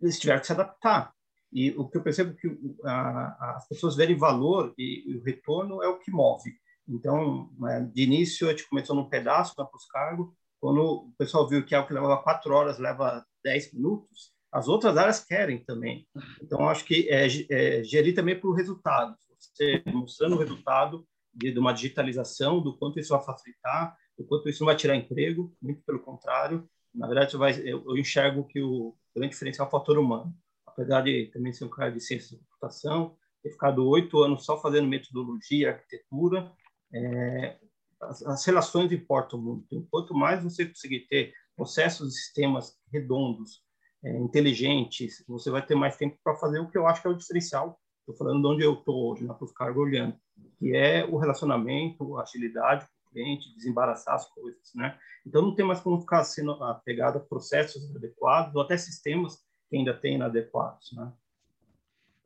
[0.02, 1.14] eles tiveram que se adaptar.
[1.52, 5.24] E o que eu percebo é que a, as pessoas verem valor e, e, o
[5.24, 6.54] retorno é o que move.
[6.88, 10.30] Então, né, de início, a gente começou num pedaço para os cargos.
[10.60, 14.98] Quando o pessoal viu que algo que levava quatro horas leva dez minutos, as outras
[14.98, 16.08] áreas querem também.
[16.42, 19.18] Então, acho que é, é gerir também por resultados.
[19.40, 24.50] Você mostrando o resultado de, de uma digitalização, do quanto isso vai facilitar, do quanto
[24.50, 26.70] isso não vai tirar emprego, muito pelo contrário.
[26.94, 30.36] Na verdade, vai, eu, eu enxergo que o, grande diferencial é o fator humano.
[30.68, 34.62] Apesar de também ser um cara de ciência de computação, ter ficado oito anos só
[34.62, 36.52] fazendo metodologia, arquitetura,
[36.94, 37.58] é,
[38.02, 39.88] as, as, relações importam muito.
[39.90, 43.64] Quanto mais você conseguir ter processos e sistemas redondos,
[44.04, 47.12] é, inteligentes, você vai ter mais tempo para fazer o que eu acho que é
[47.12, 47.80] o diferencial.
[48.02, 50.16] Estou falando de onde eu estou hoje, na Cargo olhando,
[50.58, 54.98] que é o relacionamento, a agilidade cliente, desembaraçar as coisas, né?
[55.26, 59.38] Então, não tem mais como ficar sendo apegado a processos adequados ou até sistemas
[59.69, 60.91] que ainda tem inadequados.
[60.93, 61.12] Né?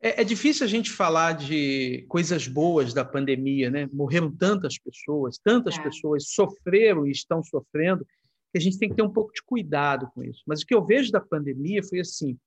[0.00, 3.88] É, é, difícil a gente falar de coisas boas da pandemia, né?
[3.92, 5.82] Morreram tantas pessoas, tantas é.
[5.82, 8.06] pessoas sofreram e estão sofrendo,
[8.52, 10.42] que a gente tem que ter um pouco de cuidado com isso.
[10.46, 12.38] Mas o que eu vejo da pandemia foi assim: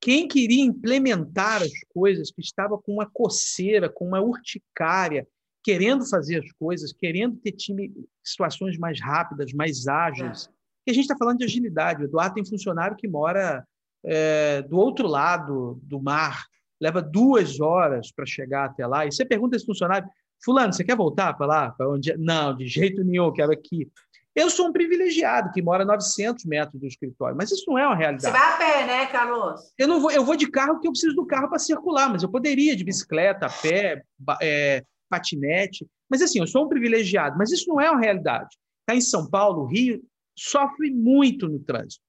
[0.00, 5.28] quem queria implementar as coisas, que estava com uma coceira, com uma urticária,
[5.62, 10.46] querendo fazer as coisas, querendo ter time, situações mais rápidas, mais ágeis.
[10.46, 10.52] É.
[10.88, 12.02] E a gente está falando de agilidade.
[12.02, 13.64] O Eduardo tem funcionário que mora
[14.04, 16.44] é, do outro lado do mar,
[16.80, 19.06] leva duas horas para chegar até lá.
[19.06, 20.08] E você pergunta esse funcionário,
[20.44, 21.70] fulano, você quer voltar para lá?
[21.70, 22.16] Pra onde...
[22.16, 23.88] Não, de jeito nenhum, quero aqui.
[24.34, 27.86] Eu sou um privilegiado que mora a 900 metros do escritório, mas isso não é
[27.86, 28.34] uma realidade.
[28.34, 29.60] Você vai a pé, né, Carlos?
[29.78, 32.22] Eu não vou, eu vou de carro porque eu preciso do carro para circular, mas
[32.22, 34.02] eu poderia de bicicleta, a pé,
[34.40, 35.86] é, patinete.
[36.08, 38.56] Mas assim, eu sou um privilegiado, mas isso não é uma realidade.
[38.80, 40.02] Está em São Paulo, Rio,
[40.34, 42.02] sofre muito no trânsito.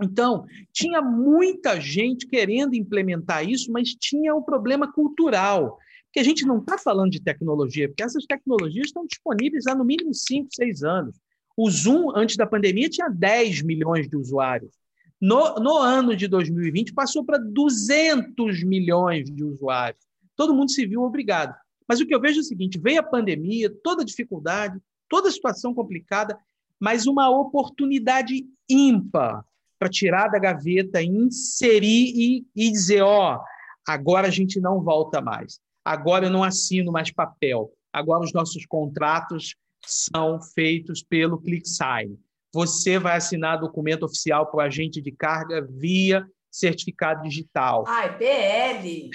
[0.00, 5.78] Então, tinha muita gente querendo implementar isso, mas tinha um problema cultural.
[6.06, 9.84] Porque a gente não está falando de tecnologia, porque essas tecnologias estão disponíveis há no
[9.84, 11.16] mínimo 5, 6 anos.
[11.56, 14.72] O Zoom, antes da pandemia, tinha 10 milhões de usuários.
[15.20, 20.02] No, no ano de 2020, passou para 200 milhões de usuários.
[20.34, 21.54] Todo mundo se viu obrigado.
[21.88, 25.28] Mas o que eu vejo é o seguinte: veio a pandemia, toda a dificuldade, toda
[25.28, 26.38] a situação complicada,
[26.80, 29.44] mas uma oportunidade ímpar
[29.78, 33.40] para tirar da gaveta, inserir e, e dizer: ó,
[33.86, 35.60] agora a gente não volta mais.
[35.84, 37.72] Agora eu não assino mais papel.
[37.92, 42.18] Agora os nossos contratos são feitos pelo ClickSign.
[42.54, 47.84] Você vai assinar documento oficial para o agente de carga via certificado digital.
[47.88, 49.10] Ah, PL.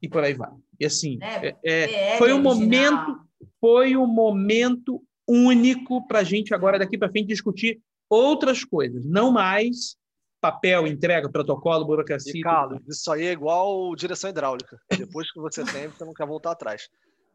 [0.00, 0.50] E por aí vai.
[0.80, 3.18] E assim, é, é, é foi um momento,
[3.60, 9.30] foi um momento único para a gente agora daqui para frente discutir outras coisas, não
[9.30, 9.96] mais
[10.40, 12.32] papel, entrega, protocolo, burocracia.
[12.34, 14.78] E, Carlos, isso aí é igual direção hidráulica.
[14.96, 16.88] Depois que você tem, você não quer voltar atrás.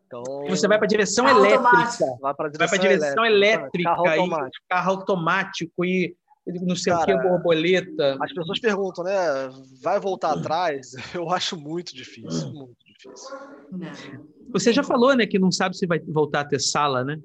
[0.07, 1.67] Então, você vai para a direção carro elétrica.
[1.67, 2.19] Automático.
[2.21, 3.65] Vai para a direção, direção, elétrica.
[3.65, 4.65] elétrica carro, automático.
[4.69, 8.17] carro automático e não sei Cara, o que, borboleta.
[8.21, 9.15] As pessoas perguntam, né?
[9.81, 10.91] Vai voltar atrás?
[11.15, 13.37] Eu acho muito difícil, muito difícil.
[13.71, 13.91] Não.
[14.51, 17.19] Você já falou, né, que não sabe se vai voltar a ter sala, né?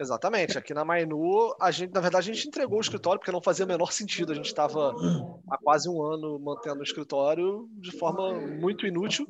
[0.00, 0.58] Exatamente.
[0.58, 3.64] Aqui na Mainu, a gente, na verdade, a gente entregou o escritório porque não fazia
[3.64, 4.32] o menor sentido.
[4.32, 4.92] A gente estava
[5.48, 9.26] há quase um ano mantendo o escritório de forma muito inútil,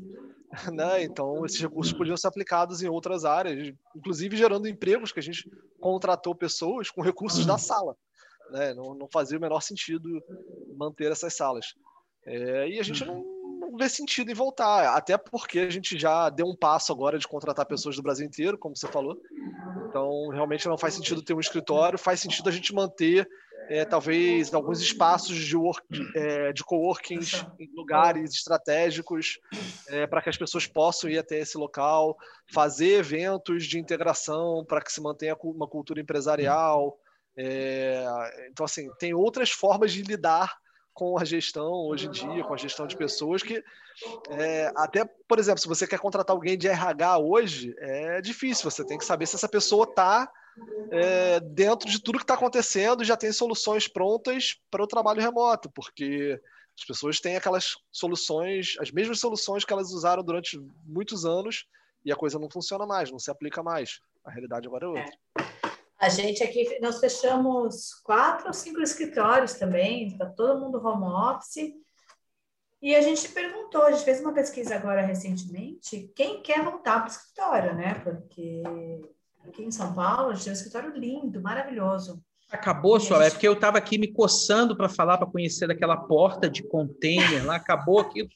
[0.72, 1.02] né?
[1.02, 5.50] Então, esses recursos podiam ser aplicados em outras áreas, inclusive gerando empregos que a gente
[5.80, 7.94] contratou pessoas com recursos da sala.
[8.50, 8.72] Né?
[8.74, 10.22] Não, não fazia o menor sentido
[10.76, 11.74] manter essas salas.
[12.26, 13.22] É, e a gente não,
[13.70, 17.26] não vê sentido em voltar, até porque a gente já deu um passo agora de
[17.26, 19.20] contratar pessoas do Brasil inteiro, como você falou.
[19.88, 23.28] Então, realmente não faz sentido ter um escritório, faz sentido a gente manter
[23.68, 25.82] é, talvez alguns espaços de, work,
[26.14, 27.20] é, de coworking
[27.58, 29.38] em lugares estratégicos
[29.88, 32.16] é, para que as pessoas possam ir até esse local,
[32.52, 36.98] fazer eventos de integração para que se mantenha uma cultura empresarial.
[37.36, 38.04] É,
[38.50, 40.54] então, assim, tem outras formas de lidar
[40.94, 43.62] com a gestão hoje em dia, com a gestão de pessoas, que
[44.30, 48.84] é, até, por exemplo, se você quer contratar alguém de RH hoje, é difícil, você
[48.84, 50.30] tem que saber se essa pessoa está
[50.90, 55.20] é, dentro de tudo que está acontecendo e já tem soluções prontas para o trabalho
[55.20, 56.40] remoto, porque
[56.78, 61.66] as pessoas têm aquelas soluções, as mesmas soluções que elas usaram durante muitos anos
[62.04, 64.00] e a coisa não funciona mais, não se aplica mais.
[64.24, 65.12] A realidade agora é outra.
[65.38, 65.53] É.
[66.04, 71.72] A gente aqui, nós fechamos quatro ou cinco escritórios também, está todo mundo home office.
[72.82, 77.08] E a gente perguntou, a gente fez uma pesquisa agora recentemente, quem quer voltar para
[77.08, 77.94] o escritório, né?
[78.04, 78.62] Porque
[79.48, 82.22] aqui em São Paulo a gente tem um escritório lindo, maravilhoso.
[82.52, 83.26] Acabou, só gente...
[83.26, 87.46] é porque eu estava aqui me coçando para falar, para conhecer daquela porta de container
[87.46, 88.28] lá, acabou aqui.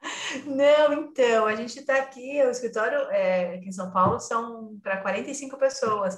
[0.46, 4.96] Não, então, a gente está aqui, o escritório é, aqui em São Paulo são para
[5.02, 6.16] 45 pessoas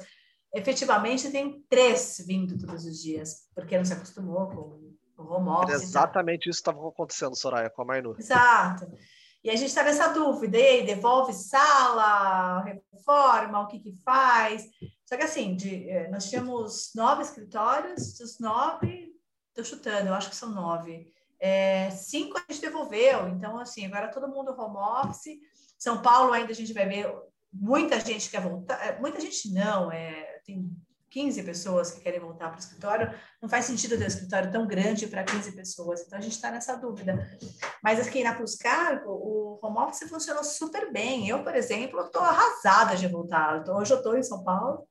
[0.54, 5.82] efetivamente tem três vindo todos os dias, porque não se acostumou com o home office.
[5.82, 8.14] Exatamente isso estava acontecendo, Soraya, com a Mainu.
[8.18, 8.86] Exato.
[9.42, 14.64] E a gente está nessa dúvida, e aí, devolve sala, reforma, o que que faz?
[15.04, 19.12] Só que assim, de, eh, nós tínhamos nove escritórios, dos nove,
[19.48, 21.12] estou chutando, eu acho que são nove.
[21.38, 25.36] É, cinco a gente devolveu, então assim, agora todo mundo home office.
[25.78, 27.14] São Paulo ainda a gente vai ver
[27.52, 30.70] muita gente quer voltar, é, muita gente não, é, tem
[31.10, 34.66] 15 pessoas que querem voltar para o escritório, não faz sentido ter um escritório tão
[34.66, 37.38] grande para 15 pessoas, então a gente está nessa dúvida.
[37.80, 41.28] Mas aqui na Plus Cargo, o home office funcionou super bem.
[41.28, 43.62] Eu, por exemplo, estou arrasada de voltar.
[43.70, 44.88] Hoje eu estou em São Paulo,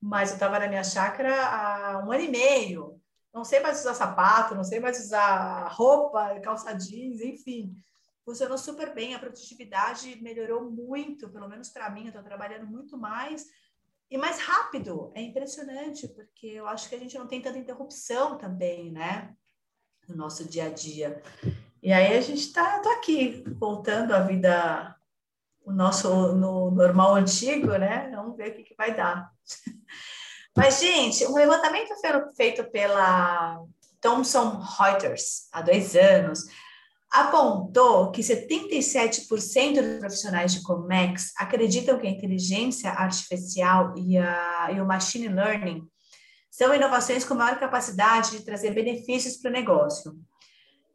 [0.00, 3.00] mas eu estava na minha chácara há um ano e meio.
[3.34, 7.74] Não sei mais usar sapato, não sei mais usar roupa, calça jeans, enfim
[8.26, 12.98] funcionou super bem, a produtividade melhorou muito, pelo menos para mim, eu estou trabalhando muito
[12.98, 13.46] mais
[14.10, 15.10] e mais rápido.
[15.14, 19.34] É impressionante, porque eu acho que a gente não tem tanta interrupção também, né?
[20.08, 21.22] No nosso dia a dia.
[21.82, 24.96] E aí a gente está aqui, voltando à vida,
[25.64, 28.10] o nosso no normal antigo, né?
[28.14, 29.30] Vamos ver o que, que vai dar.
[30.56, 31.92] Mas, gente, um levantamento
[32.34, 33.62] feito pela
[34.00, 36.44] Thomson Reuters há dois anos
[37.10, 44.80] apontou que 77% dos profissionais de Comex acreditam que a inteligência artificial e, a, e
[44.80, 45.86] o machine learning
[46.50, 50.14] são inovações com maior capacidade de trazer benefícios para o negócio.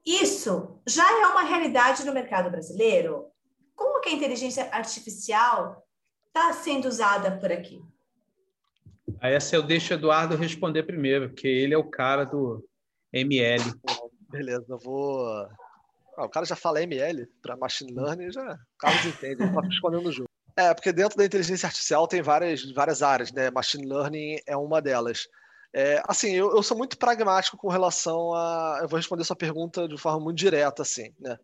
[0.06, 3.28] Isso já é uma realidade no mercado brasileiro?
[3.76, 5.86] Como que a inteligência artificial
[6.28, 7.80] está sendo usada por aqui?
[9.20, 12.68] Aí essa eu deixo o Eduardo responder primeiro, porque ele é o cara do
[13.14, 13.64] ML.
[14.30, 15.48] Beleza, eu vou.
[16.22, 18.54] Ah, o cara já fala ML para machine learning, já.
[18.54, 20.30] O Carlos entende, ele tá respondendo o jogo.
[20.56, 23.50] É, porque dentro da inteligência artificial tem várias, várias áreas, né?
[23.50, 25.28] Machine learning é uma delas.
[25.74, 28.80] É, assim, eu, eu, sou muito pragmático com relação a.
[28.82, 31.38] Eu vou responder sua pergunta de forma muito direta, assim, né?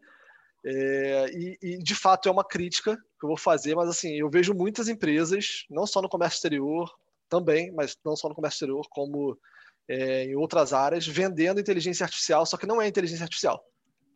[0.64, 4.30] É, e, e, de fato é uma crítica que eu vou fazer, mas assim, eu
[4.30, 6.94] vejo muitas empresas, não só no comércio exterior,
[7.30, 9.38] também, mas não só no comércio exterior, como
[9.88, 13.64] é, em outras áreas, vendendo inteligência artificial, só que não é inteligência artificial.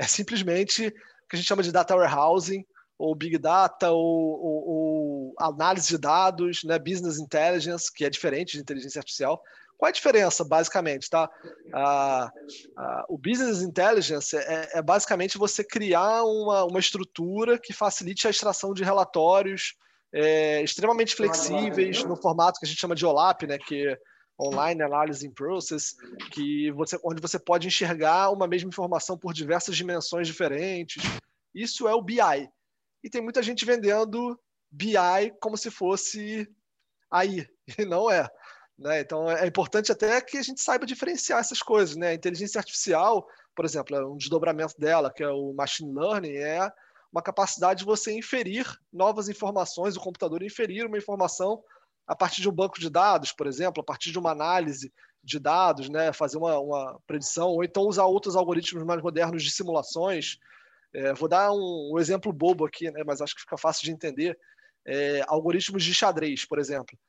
[0.02, 0.92] É simplesmente o
[1.30, 2.66] que a gente chama de data warehousing,
[2.98, 8.54] ou big data, ou, ou, ou análise de dados, né, business intelligence, que é diferente
[8.54, 9.40] de inteligência artificial.
[9.78, 11.08] Qual é a diferença, basicamente?
[11.08, 11.30] Tá?
[11.72, 12.32] Ah,
[12.76, 18.32] ah, o Business Intelligence é, é, basicamente você criar uma, uma estrutura que facilite a
[18.32, 19.76] extração de relatórios
[20.12, 23.96] é, extremamente flexíveis no formato que a gente chama de OLAP, né, que
[24.42, 25.96] Online Analysis Process,
[26.32, 31.04] que você, onde você pode enxergar uma mesma informação por diversas dimensões diferentes.
[31.54, 32.50] Isso é o BI.
[33.04, 34.40] E tem muita gente vendendo
[34.72, 34.96] BI
[35.40, 36.50] como se fosse
[37.10, 38.28] aí, e não é.
[38.78, 39.02] Né?
[39.02, 41.96] Então é importante até que a gente saiba diferenciar essas coisas.
[41.96, 42.10] Né?
[42.10, 46.72] A inteligência artificial, por exemplo, é um desdobramento dela, que é o machine learning, é
[47.12, 51.62] uma capacidade de você inferir novas informações, o computador inferir uma informação
[52.12, 54.92] a partir de um banco de dados, por exemplo, a partir de uma análise
[55.24, 56.12] de dados, né?
[56.12, 60.38] fazer uma, uma predição, ou então usar outros algoritmos mais modernos de simulações.
[60.94, 63.02] É, vou dar um, um, exemplo bobo aqui, né?
[63.06, 64.38] mas acho que fica fácil de entender.
[64.86, 67.00] É, algoritmos de xadrez, por exemplo.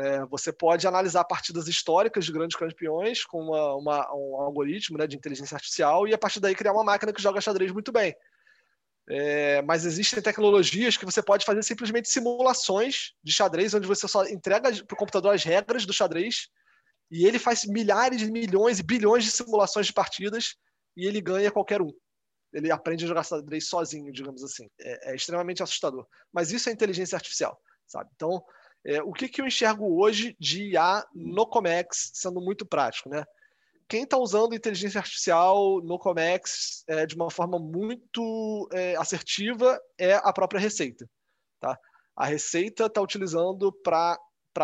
[0.00, 5.06] É, você pode analisar partidas históricas de grandes campeões com uma, uma, um algoritmo né,
[5.06, 8.16] de inteligência artificial e a partir daí criar uma máquina que joga xadrez muito bem.
[9.10, 14.24] É, mas existem tecnologias que você pode fazer simplesmente simulações de xadrez, onde você só
[14.26, 16.48] entrega para o computador as regras do xadrez
[17.10, 20.56] e ele faz milhares, milhões e bilhões de simulações de partidas
[20.94, 21.90] e ele ganha qualquer um.
[22.52, 24.68] Ele aprende a jogar xadrez sozinho, digamos assim.
[24.78, 26.06] É, é extremamente assustador.
[26.30, 28.10] Mas isso é inteligência artificial, sabe?
[28.14, 28.42] Então,
[28.84, 33.24] é, o que, que eu enxergo hoje de IA no Comex, sendo muito prático, né?
[33.88, 40.14] Quem está usando inteligência artificial no Comex é, de uma forma muito é, assertiva é
[40.14, 41.08] a própria Receita.
[41.58, 41.78] Tá?
[42.14, 44.18] A Receita está utilizando para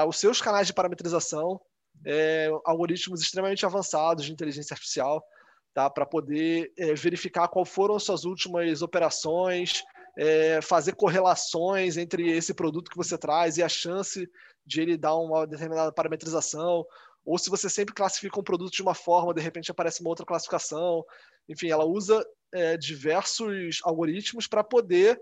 [0.07, 1.59] os seus canais de parametrização
[2.05, 5.25] é, algoritmos extremamente avançados de inteligência artificial
[5.73, 5.89] tá?
[5.89, 9.83] para poder é, verificar qual foram as suas últimas operações,
[10.19, 14.29] é, fazer correlações entre esse produto que você traz e a chance
[14.67, 16.85] de ele dar uma determinada parametrização,
[17.25, 20.27] ou se você sempre classifica um produto de uma forma, de repente aparece uma outra
[20.27, 21.05] classificação.
[21.49, 25.21] Enfim, ela usa é, diversos algoritmos para poder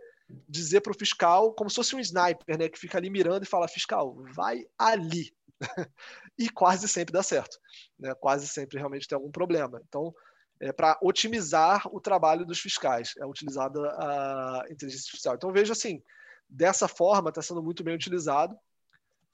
[0.49, 3.49] dizer para o fiscal, como se fosse um sniper, né, que fica ali mirando e
[3.49, 5.33] fala: fiscal, vai ali.
[6.39, 7.59] e quase sempre dá certo.
[7.99, 8.13] Né?
[8.15, 9.81] Quase sempre realmente tem algum problema.
[9.87, 10.13] Então,
[10.61, 13.15] é, para otimizar o trabalho dos fiscais.
[13.19, 15.35] É utilizada a inteligência artificial.
[15.35, 16.03] Então, vejo assim,
[16.49, 18.57] dessa forma está sendo muito bem utilizado.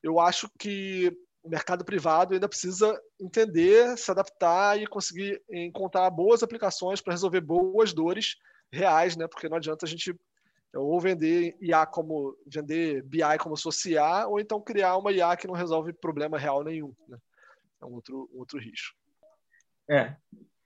[0.03, 6.43] Eu acho que o mercado privado ainda precisa entender, se adaptar e conseguir encontrar boas
[6.43, 8.37] aplicações para resolver boas dores
[8.71, 9.27] reais, né?
[9.27, 10.15] Porque não adianta a gente
[10.75, 15.37] ou vender IA como vender BI como se fosse IA, ou então criar uma IA
[15.37, 16.95] que não resolve problema real nenhum.
[17.09, 17.19] Né?
[17.81, 18.95] É um outro, um outro risco.
[19.89, 20.15] É,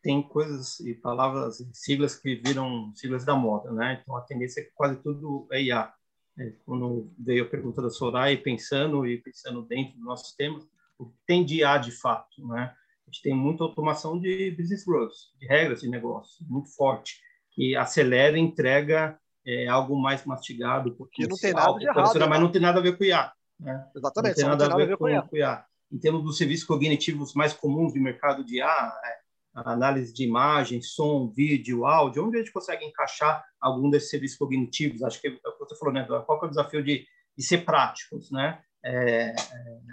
[0.02, 4.00] tem coisas e palavras siglas que viram siglas da moda, né?
[4.02, 5.94] Então a tendência é que quase tudo é IA.
[6.38, 10.66] É, quando veio a pergunta da Soraya, pensando e pensando dentro dos nossos temas,
[10.98, 12.74] o que tem de IA de fato, né?
[13.06, 17.20] A gente tem muita automação de business rules, de regras de negócio, muito forte,
[17.50, 22.40] que acelera e entrega é, algo mais mastigado, porque não tem nada de errado, mas
[22.40, 23.32] não tem nada a ver com IA.
[23.60, 23.86] Né?
[23.94, 25.22] Exatamente, não tem nada, não tem nada a ver, com, com, IA.
[25.22, 25.64] com IA.
[25.92, 29.21] Em termos dos serviços cognitivos mais comuns de mercado de IA, é,
[29.54, 35.02] análise de imagem, som, vídeo, áudio, onde a gente consegue encaixar algum desses serviços cognitivos?
[35.02, 36.04] Acho que é o que você falou, né?
[36.04, 38.62] Qual é o desafio de, de ser práticos, né?
[38.84, 39.34] É, é,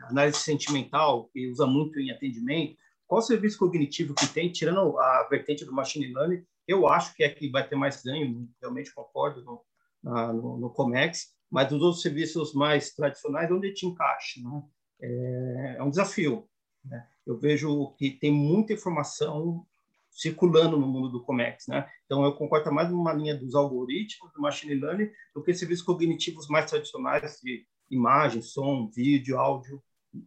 [0.04, 2.76] análise sentimental, que usa muito em atendimento.
[3.06, 7.30] Qual serviço cognitivo que tem, tirando a vertente do machine learning, eu acho que é
[7.30, 9.62] que vai ter mais ganho, realmente concordo no,
[10.04, 14.64] no, no Comex, mas dos outros serviços mais tradicionais, onde te encaixa, né?
[15.02, 16.49] É, é um desafio.
[16.84, 17.06] Né?
[17.30, 19.64] eu vejo que tem muita informação
[20.10, 21.88] circulando no mundo do Comex, né?
[22.06, 26.48] Então eu concordo mais numa linha dos algoritmos do machine learning do que serviços cognitivos
[26.48, 29.82] mais tradicionais de imagem, som, vídeo, áudio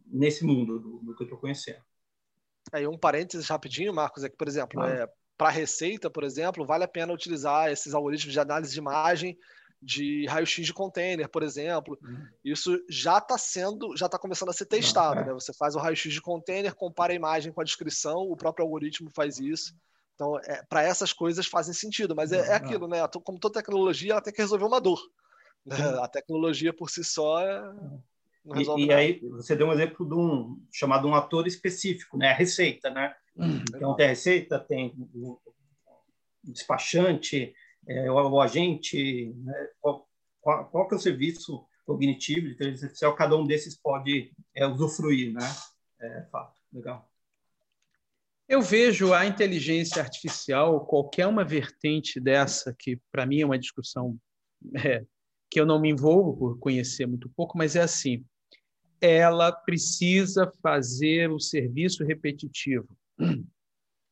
[0.07, 1.83] nesse mundo do, do que eu estou conhecendo.
[2.71, 4.89] Aí um parênteses rapidinho, Marcos, é que por exemplo, ah.
[4.89, 9.37] é, para receita, por exemplo, vale a pena utilizar esses algoritmos de análise de imagem
[9.83, 11.97] de raio-x de container, por exemplo.
[12.01, 12.27] Uhum.
[12.43, 15.19] Isso já está sendo, já está começando a ser testado.
[15.19, 15.25] É.
[15.25, 15.33] Né?
[15.33, 19.09] Você faz o raio-x de container, compara a imagem com a descrição, o próprio algoritmo
[19.13, 19.75] faz isso.
[20.15, 22.99] Então, é, para essas coisas fazem sentido, mas é, é, aquilo, né?
[23.23, 24.99] Como toda tecnologia, ela tem que resolver uma dor.
[25.65, 25.75] Né?
[26.01, 27.61] A tecnologia por si só é,
[28.45, 32.17] não resolve e, e aí você deu um exemplo de um chamado um ator específico,
[32.17, 32.29] né?
[32.31, 33.15] A receita, né?
[33.35, 35.39] Hum, então tem a receita, tem o
[36.43, 37.53] despachante,
[37.87, 39.67] é, o, o, agente, né?
[39.79, 40.07] qual,
[40.41, 43.15] qual, que é o serviço cognitivo de inteligência artificial?
[43.15, 45.45] Cada um desses pode é, usufruir, né?
[45.99, 47.09] É fato, legal.
[48.47, 54.17] Eu vejo a inteligência artificial, qualquer uma vertente dessa, que para mim é uma discussão
[54.75, 55.05] é,
[55.49, 58.25] que eu não me envolvo por conhecer muito pouco, mas é assim:
[58.99, 62.97] ela precisa fazer o serviço repetitivo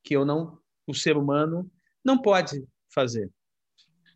[0.03, 1.69] que eu não, o ser humano
[2.03, 3.29] não pode fazer.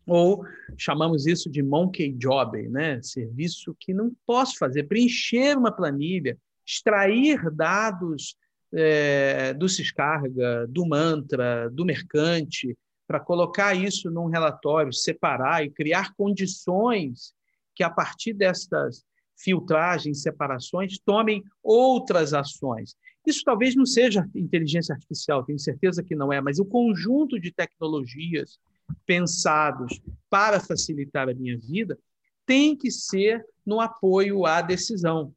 [0.06, 0.44] Ou
[0.76, 3.02] chamamos isso de monkey job, né?
[3.02, 8.36] Serviço que não posso fazer, preencher uma planilha, extrair dados
[8.72, 12.76] é, do Ciscarga, do Mantra, do Mercante,
[13.06, 17.32] para colocar isso num relatório, separar e criar condições
[17.74, 19.04] que, a partir destas
[19.36, 22.96] filtragens, separações, tomem outras ações.
[23.26, 27.52] Isso talvez não seja inteligência artificial, tenho certeza que não é, mas o conjunto de
[27.52, 28.58] tecnologias
[29.04, 31.98] pensados para facilitar a minha vida
[32.46, 35.32] tem que ser no apoio à decisão.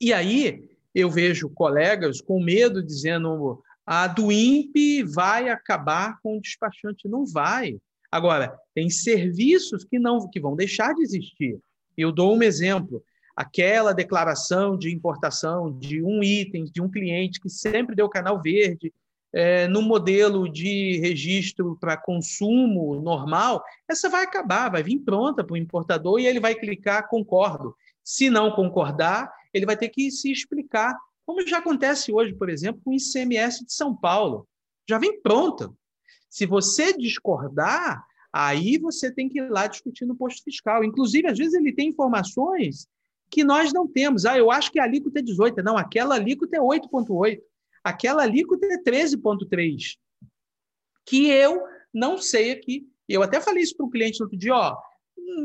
[0.00, 6.40] E aí eu vejo colegas com medo dizendo a do INPE vai acabar com o
[6.40, 7.08] despachante.
[7.08, 7.78] Não vai.
[8.10, 11.58] Agora, tem serviços que não que vão deixar de existir.
[11.96, 13.02] Eu dou um exemplo.
[13.34, 18.92] Aquela declaração de importação de um item, de um cliente que sempre deu canal verde,
[19.32, 25.54] é, no modelo de registro para consumo normal, essa vai acabar, vai vir pronta para
[25.54, 27.74] o importador e ele vai clicar concordo.
[28.04, 32.80] Se não concordar, ele vai ter que se explicar, como já acontece hoje, por exemplo,
[32.84, 34.46] com o ICMS de São Paulo.
[34.88, 35.72] Já vem pronta.
[36.28, 40.82] Se você discordar, aí você tem que ir lá discutir no posto fiscal.
[40.82, 42.88] Inclusive, às vezes, ele tem informações
[43.30, 44.26] que nós não temos.
[44.26, 45.62] Ah, eu acho que a alíquota é 18.
[45.62, 47.40] Não, aquela alíquota é 8,8.
[47.84, 49.96] Aquela alíquota é 13,3.
[51.04, 51.62] Que eu
[51.92, 52.86] não sei aqui.
[53.08, 54.76] Eu até falei isso para um cliente no outro dia, ó,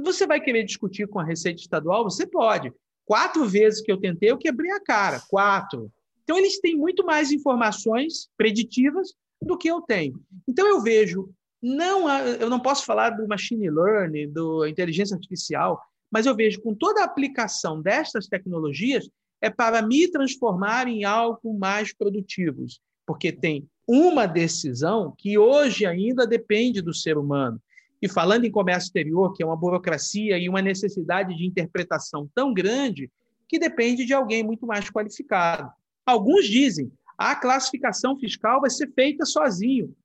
[0.03, 2.03] você vai querer discutir com a Receita Estadual?
[2.03, 2.71] Você pode.
[3.05, 5.21] Quatro vezes que eu tentei, eu quebrei a cara.
[5.29, 5.91] Quatro.
[6.23, 10.21] Então, eles têm muito mais informações preditivas do que eu tenho.
[10.47, 11.29] Então, eu vejo,
[11.61, 15.81] não, eu não posso falar do machine learning, do inteligência artificial,
[16.11, 19.09] mas eu vejo com toda a aplicação destas tecnologias
[19.41, 26.25] é para me transformar em algo mais produtivos, porque tem uma decisão que hoje ainda
[26.27, 27.61] depende do ser humano.
[28.01, 32.53] E falando em comércio exterior, que é uma burocracia e uma necessidade de interpretação tão
[32.53, 33.09] grande,
[33.47, 35.71] que depende de alguém muito mais qualificado.
[36.05, 39.95] Alguns dizem a classificação fiscal vai ser feita sozinho.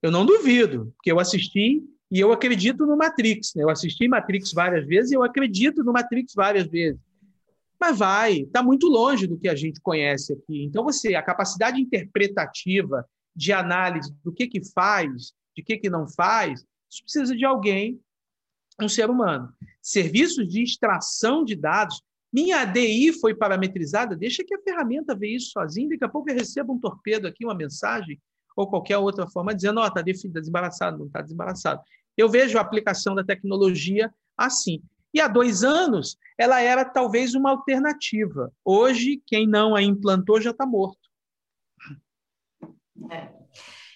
[0.00, 3.54] Eu não duvido, porque eu assisti e eu acredito no Matrix.
[3.54, 3.62] Né?
[3.62, 7.00] Eu assisti Matrix várias vezes e eu acredito no Matrix várias vezes.
[7.82, 10.62] Mas vai, está muito longe do que a gente conhece aqui.
[10.62, 13.04] Então, você, a capacidade interpretativa
[13.34, 18.00] de análise do que, que faz, de que, que não faz, isso precisa de alguém,
[18.80, 19.52] um ser humano.
[19.80, 22.00] Serviços de extração de dados.
[22.32, 26.36] Minha ADI foi parametrizada, deixa que a ferramenta vê isso sozinho, daqui a pouco eu
[26.36, 28.16] recebo um torpedo aqui, uma mensagem,
[28.54, 31.82] ou qualquer outra forma, dizendo, ó, oh, está desembaraçado, não está desembaraçado.
[32.16, 34.80] Eu vejo a aplicação da tecnologia assim.
[35.12, 38.52] E há dois anos, ela era talvez uma alternativa.
[38.64, 41.00] Hoje, quem não a implantou já está morto.
[43.10, 43.28] É.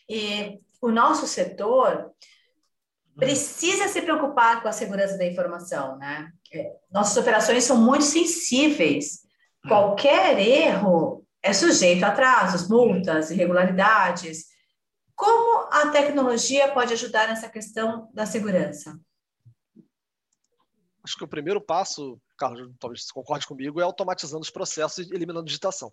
[0.09, 2.12] E o nosso setor,
[3.17, 6.31] precisa se preocupar com a segurança da informação, né?
[6.53, 9.23] É, nossas operações são muito sensíveis.
[9.67, 14.45] Qualquer erro é sujeito a atrasos, multas, irregularidades.
[15.14, 19.01] Como a tecnologia pode ajudar nessa questão da segurança?
[21.07, 25.15] Acho que o primeiro passo, Carlos, talvez você concorde comigo, é automatizando os processos e
[25.15, 25.93] eliminando digitação.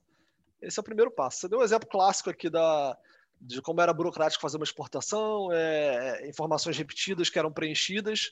[0.60, 1.38] Esse é o primeiro passo.
[1.38, 2.98] Você deu um exemplo clássico aqui da,
[3.40, 8.32] de como era burocrático fazer uma exportação, é, informações repetidas que eram preenchidas.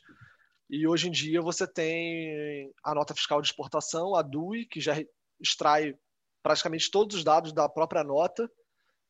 [0.68, 4.96] E hoje em dia você tem a nota fiscal de exportação, a DUI, que já
[5.40, 5.94] extrai
[6.42, 8.50] praticamente todos os dados da própria nota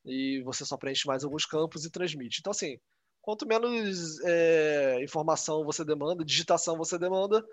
[0.03, 2.39] e você só preenche mais alguns campos e transmite.
[2.41, 2.77] Então, assim,
[3.21, 7.43] quanto menos é, informação você demanda, digitação você demanda,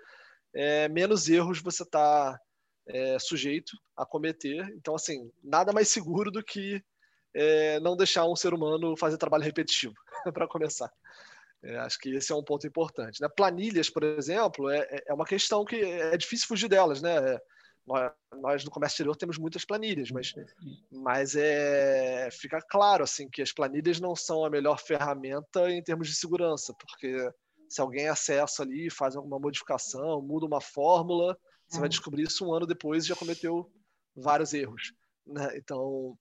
[0.53, 2.39] é, menos erros você está
[2.87, 4.67] é, sujeito a cometer.
[4.75, 6.83] Então, assim, nada mais seguro do que
[7.33, 9.93] é, não deixar um ser humano fazer trabalho repetitivo,
[10.33, 10.91] para começar.
[11.63, 13.21] É, acho que esse é um ponto importante.
[13.21, 13.27] Né?
[13.35, 17.01] Planilhas, por exemplo, é, é, uma questão que é difícil fugir delas.
[17.01, 17.37] Né?
[18.41, 20.33] Nós, no comércio exterior temos muitas planilhas, mas,
[20.91, 26.07] mas é, fica claro assim que as planilhas não são a melhor ferramenta em termos
[26.07, 27.29] de segurança, porque
[27.67, 31.37] se alguém acessa ali, faz alguma modificação, muda uma fórmula,
[31.67, 31.89] você vai é.
[31.89, 33.71] descobrir isso um ano depois e já cometeu
[34.15, 34.93] vários erros.
[35.25, 35.57] Né?
[35.57, 36.17] Então,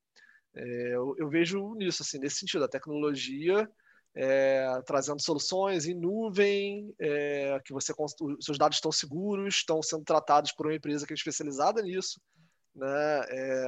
[0.55, 3.69] é, eu, eu, vejo nisso, assim, nesse sentido, a tecnologia
[4.21, 7.95] é, trazendo soluções em nuvem, é, que você
[8.41, 12.21] seus dados estão seguros, estão sendo tratados por uma empresa que é especializada nisso,
[12.75, 13.67] né, é,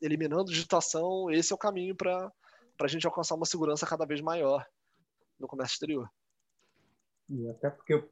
[0.00, 1.28] eliminando digitação.
[1.28, 2.30] Esse é o caminho para
[2.80, 4.64] a gente alcançar uma segurança cada vez maior
[5.40, 6.08] no comércio exterior.
[7.28, 8.08] E até porque eu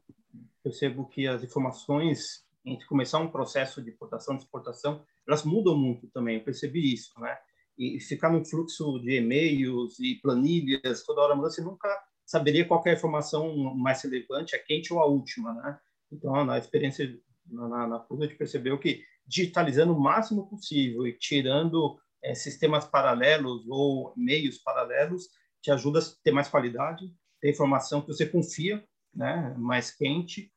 [0.61, 6.07] percebo que as informações entre começar um processo de importação e exportação, elas mudam muito
[6.09, 6.37] também.
[6.37, 7.37] Eu percebi isso, né?
[7.77, 11.89] E ficar num fluxo de e-mails e planilhas toda hora você nunca
[12.25, 15.79] saberia qual é a informação mais relevante, a quente ou a última, né?
[16.11, 21.13] Então, na experiência na, na, na a gente percebeu que digitalizando o máximo possível e
[21.13, 25.27] tirando é, sistemas paralelos ou meios paralelos
[25.61, 29.53] te ajuda a ter mais qualidade, ter informação que você confia, né?
[29.57, 30.51] Mais quente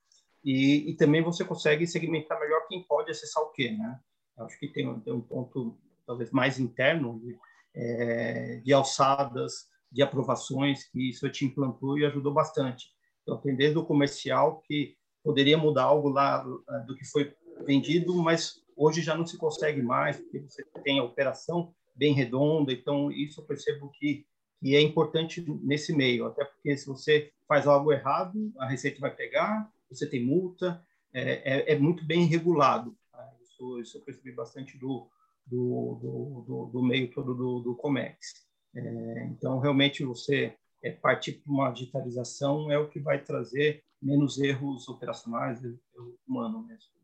[0.45, 4.01] e, e também você consegue segmentar melhor quem pode acessar o quê, né?
[4.39, 7.37] Acho que tem, tem um ponto talvez mais interno, de,
[7.75, 12.87] é, de alçadas, de aprovações, que isso te implantou e ajudou bastante.
[13.23, 17.35] Então, tem desde o comercial, que poderia mudar algo lá é, do que foi
[17.67, 22.73] vendido, mas hoje já não se consegue mais, porque você tem a operação bem redonda,
[22.73, 24.27] então isso eu percebo que,
[24.61, 29.15] que é importante nesse meio, até porque se você faz algo errado, a Receita vai
[29.15, 30.83] pegar, você tem multa,
[31.13, 32.97] é, é, é muito bem regulado.
[33.11, 33.33] Tá?
[33.43, 35.09] Isso, isso eu percebi bastante do,
[35.47, 38.47] do, do, do, meio todo do, do Comex.
[38.75, 44.39] É, então, realmente, você é, partir para uma digitalização é o que vai trazer menos
[44.39, 45.81] erros operacionais, erro
[46.27, 46.97] humano mesmo.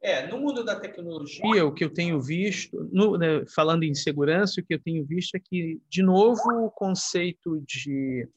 [0.00, 4.60] É, no mundo da tecnologia, o que eu tenho visto, no, né, falando em segurança,
[4.60, 8.28] o que eu tenho visto é que, de novo, o conceito de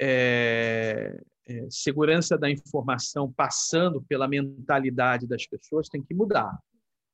[0.00, 6.58] é, é, segurança da informação passando pela mentalidade das pessoas tem que mudar.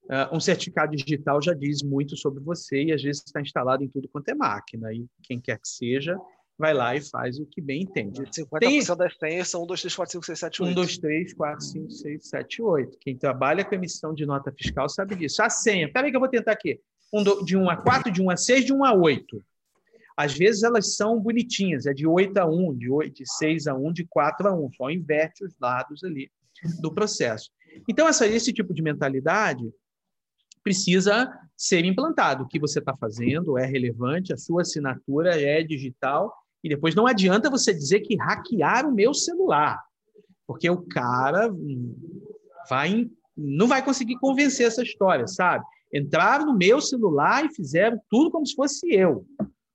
[0.05, 3.88] Uh, um certificado digital já diz muito sobre você e às vezes está instalado em
[3.88, 4.92] tudo quanto é máquina.
[4.92, 6.16] E quem quer que seja,
[6.61, 8.20] vai lá e faz o que bem entende.
[8.20, 8.96] 50% Tem...
[8.96, 10.70] das senhas são 1, 2, 3, 4, 5, 6, 7, 8.
[10.70, 12.98] 1, 2, 3, 4, 5, 6, 7, 8.
[13.01, 15.42] Quem trabalha com emissão de nota fiscal sabe disso.
[15.42, 16.78] A senha, peraí que eu vou tentar aqui.
[17.12, 19.42] Um do, de 1 a 4, de 1 a 6, de 1 a 8.
[20.16, 23.74] Às vezes elas são bonitinhas, é de 8 a 1, de, 8, de 6 a
[23.74, 24.72] 1, de 4 a 1.
[24.72, 26.30] Só inverte os lados ali
[26.80, 27.51] do processo.
[27.88, 29.72] Então, essa, esse tipo de mentalidade
[30.62, 32.44] precisa ser implantado.
[32.44, 37.06] O que você está fazendo é relevante, a sua assinatura é digital, e depois não
[37.06, 39.82] adianta você dizer que hackear o meu celular,
[40.46, 41.50] porque o cara
[42.68, 45.64] vai, não vai conseguir convencer essa história, sabe?
[45.92, 49.26] Entraram no meu celular e fizeram tudo como se fosse eu.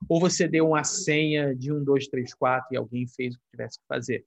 [0.07, 3.51] Ou você deu uma senha de um, dois, três, quatro e alguém fez o que
[3.51, 4.23] tivesse que fazer.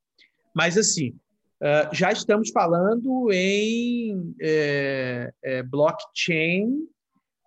[0.55, 1.15] Mas, assim,
[1.61, 6.87] Uh, já estamos falando em é, é, blockchain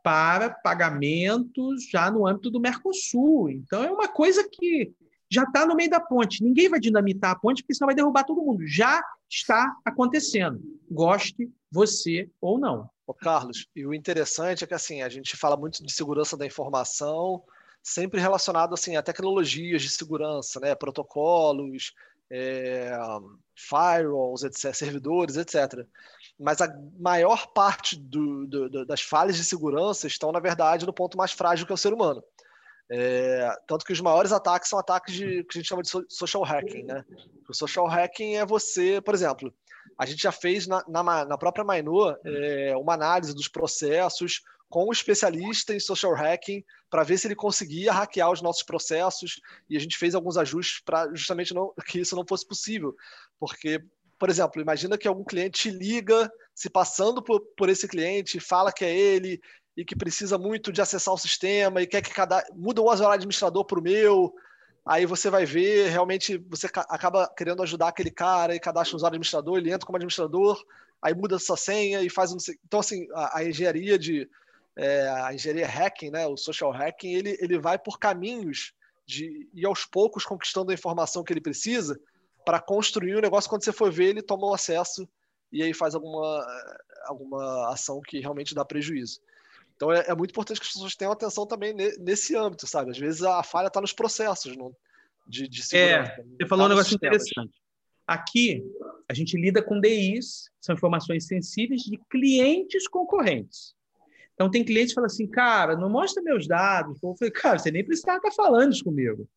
[0.04, 3.50] para pagamentos já no âmbito do Mercosul.
[3.50, 4.94] Então, é uma coisa que
[5.30, 6.44] já está no meio da ponte.
[6.44, 8.68] Ninguém vai dinamitar a ponte, porque senão vai derrubar todo mundo.
[8.68, 12.90] Já está acontecendo, goste você ou não.
[13.08, 16.46] Ô, Carlos, e o interessante é que assim a gente fala muito de segurança da
[16.46, 17.42] informação,
[17.82, 21.94] sempre relacionado assim a tecnologias de segurança, né, protocolos,
[22.32, 22.98] é,
[23.56, 25.86] firewalls, etc., servidores, etc.
[26.40, 31.18] Mas a maior parte do, do, das falhas de segurança estão, na verdade, no ponto
[31.18, 32.24] mais frágil que é o ser humano.
[32.90, 36.44] É, tanto que os maiores ataques são ataques de, que a gente chama de social
[36.44, 36.84] hacking.
[36.84, 37.06] Né?
[37.48, 39.54] O social hacking é você, por exemplo,
[39.98, 44.88] a gente já fez na, na, na própria Mainô é, uma análise dos processos com
[44.88, 49.40] um especialista em social hacking para ver se ele conseguia hackear os nossos processos
[49.70, 52.94] e a gente fez alguns ajustes para justamente não, que isso não fosse possível.
[53.40, 53.82] Porque,
[54.20, 58.74] por exemplo, imagina que algum cliente te liga se passando por, por esse cliente, fala
[58.74, 59.42] que é ele
[59.76, 63.16] e que precisa muito de acessar o sistema e quer que cada muda o usuário
[63.16, 64.36] administrador para o meu.
[64.86, 69.16] Aí você vai ver, realmente você acaba querendo ajudar aquele cara e cadastra o usuário
[69.16, 70.62] administrador, ele entra como administrador,
[71.02, 72.38] aí muda sua senha e faz um.
[72.66, 74.30] Então, assim, a, a engenharia de
[74.78, 78.74] é, a engenharia hacking, né, o social hacking, ele, ele vai por caminhos
[79.06, 82.00] de ir aos poucos conquistando a informação que ele precisa
[82.46, 83.50] para construir o um negócio.
[83.50, 85.08] Quando você for ver, ele toma o acesso
[85.52, 86.46] e aí faz alguma,
[87.06, 89.20] alguma ação que realmente dá prejuízo.
[89.76, 92.92] Então é, é muito importante que as pessoas tenham atenção também nesse âmbito, sabe?
[92.92, 94.76] Às vezes a falha está nos processos, não,
[95.28, 96.12] de, de segurança.
[96.12, 97.24] É, você falou um negócio sistemas.
[97.24, 97.62] interessante.
[98.08, 98.64] Aqui,
[99.08, 103.74] a gente lida com DIs, são informações sensíveis de clientes concorrentes.
[104.42, 106.98] Então, tem clientes que falam assim, cara, não mostra meus dados.
[107.04, 109.30] Eu falei, cara, você nem precisava estar falando isso comigo.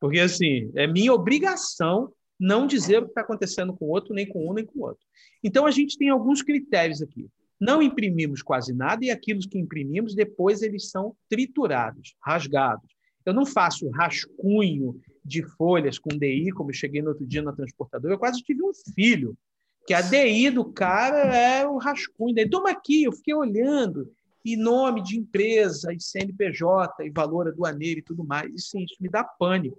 [0.00, 4.26] Porque, assim, é minha obrigação não dizer o que está acontecendo com o outro, nem
[4.26, 5.06] com um, nem com o outro.
[5.44, 7.28] Então, a gente tem alguns critérios aqui.
[7.60, 12.90] Não imprimimos quase nada e aqueles que imprimimos, depois eles são triturados, rasgados.
[13.24, 17.52] Eu não faço rascunho de folhas com DI, como eu cheguei no outro dia na
[17.52, 18.14] transportadora.
[18.14, 19.38] Eu quase tive um filho,
[19.86, 22.34] que a DI do cara é o rascunho.
[22.34, 24.10] Daí, toma aqui, eu fiquei olhando,
[24.44, 28.68] e nome de empresa, e CNPJ, e valor aduaneiro e tudo mais.
[28.68, 29.78] Sim, isso me dá pânico.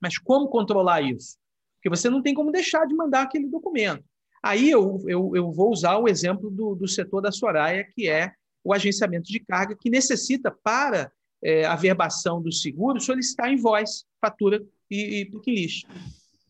[0.00, 1.36] Mas como controlar isso?
[1.76, 4.04] Porque você não tem como deixar de mandar aquele documento.
[4.42, 8.32] Aí eu, eu, eu vou usar o exemplo do, do setor da Soraya, que é
[8.62, 11.10] o agenciamento de carga, que necessita, para
[11.42, 15.86] é, a verbação do seguro, solicitar invoice, fatura e, e list.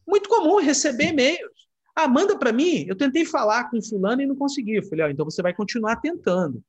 [0.06, 1.53] Muito comum receber e-mails.
[1.94, 2.84] Ah, manda para mim.
[2.88, 4.76] Eu tentei falar com fulano e não consegui.
[4.76, 6.62] Eu falei, oh, então você vai continuar tentando.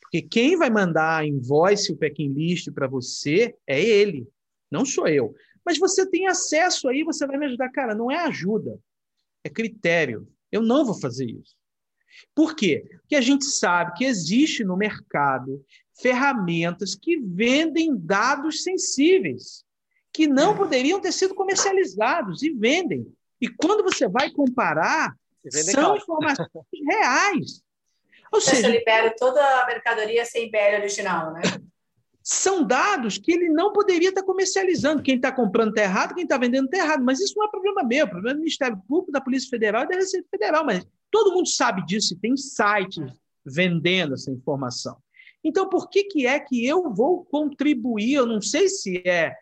[0.00, 4.26] Porque quem vai mandar invoice, o packing list para você é ele,
[4.70, 5.34] não sou eu.
[5.64, 7.70] Mas você tem acesso aí, você vai me ajudar.
[7.70, 8.76] Cara, não é ajuda,
[9.44, 10.26] é critério.
[10.50, 11.54] Eu não vou fazer isso.
[12.34, 12.84] Por quê?
[13.02, 15.64] Porque a gente sabe que existe no mercado
[16.00, 19.64] ferramentas que vendem dados sensíveis,
[20.12, 23.06] que não poderiam ter sido comercializados e vendem.
[23.40, 25.14] E quando você vai comparar,
[25.48, 26.48] são informações
[26.88, 27.62] reais.
[28.32, 31.42] Ou seja, você libera toda a mercadoria sem BL original, né?
[32.22, 35.02] são dados que ele não poderia estar comercializando.
[35.02, 37.02] Quem está comprando está errado, quem está vendendo está errado.
[37.02, 39.88] Mas isso não é problema meu, é problema do Ministério Público, da Polícia Federal e
[39.88, 40.64] da Receita Federal.
[40.64, 43.12] Mas todo mundo sabe disso e tem sites
[43.44, 44.96] vendendo essa informação.
[45.42, 48.14] Então, por que, que é que eu vou contribuir?
[48.14, 49.34] Eu não sei se é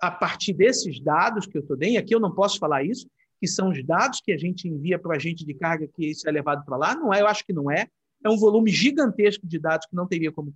[0.00, 3.06] a partir desses dados que eu estou dando, e aqui eu não posso falar isso,
[3.42, 6.28] que são os dados que a gente envia para o agente de carga, que isso
[6.28, 6.94] é levado para lá.
[6.94, 7.88] Não é, eu acho que não é.
[8.24, 10.52] É um volume gigantesco de dados que não teria como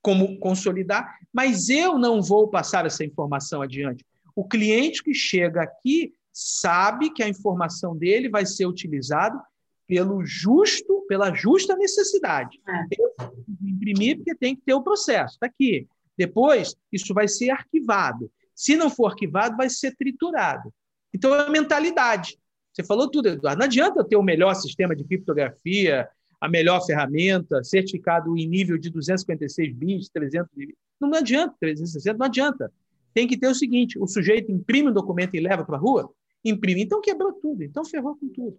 [0.00, 4.06] como consolidar, mas eu não vou passar essa informação adiante.
[4.34, 9.38] O cliente que chega aqui sabe que a informação dele vai ser utilizada
[9.86, 12.58] pelo justo, pela justa necessidade.
[12.66, 12.84] É.
[12.98, 13.12] Eu
[13.60, 15.34] imprimir porque tem que ter o processo.
[15.34, 15.86] Está aqui.
[16.16, 18.30] Depois, isso vai ser arquivado.
[18.54, 20.72] Se não for arquivado, vai ser triturado.
[21.14, 22.38] Então, é a mentalidade.
[22.72, 23.58] Você falou tudo, Eduardo.
[23.58, 26.08] Não adianta ter o melhor sistema de criptografia,
[26.40, 30.76] a melhor ferramenta, certificado em nível de 256 bits, 300 bits.
[31.00, 32.72] Não adianta, 360, não adianta.
[33.12, 36.12] Tem que ter o seguinte: o sujeito imprime um documento e leva para a rua?
[36.44, 36.82] Imprime.
[36.82, 38.58] Então quebrou tudo, então ferrou com tudo.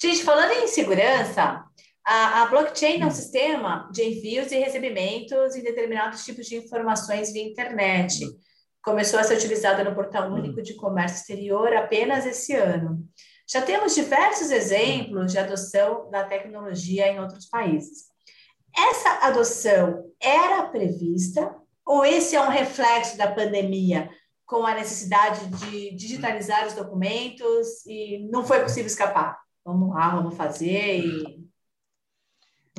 [0.00, 1.62] Gente, falando em segurança,
[2.04, 7.32] a, a blockchain é um sistema de envios e recebimentos em determinados tipos de informações
[7.32, 8.24] via internet.
[8.82, 13.06] Começou a ser utilizada no Portal Único de Comércio Exterior apenas esse ano.
[13.48, 18.04] Já temos diversos exemplos de adoção da tecnologia em outros países.
[18.76, 21.54] Essa adoção era prevista
[21.84, 24.08] ou esse é um reflexo da pandemia
[24.46, 29.38] com a necessidade de digitalizar os documentos e não foi possível escapar?
[29.64, 31.50] Vamos lá, vamos fazer e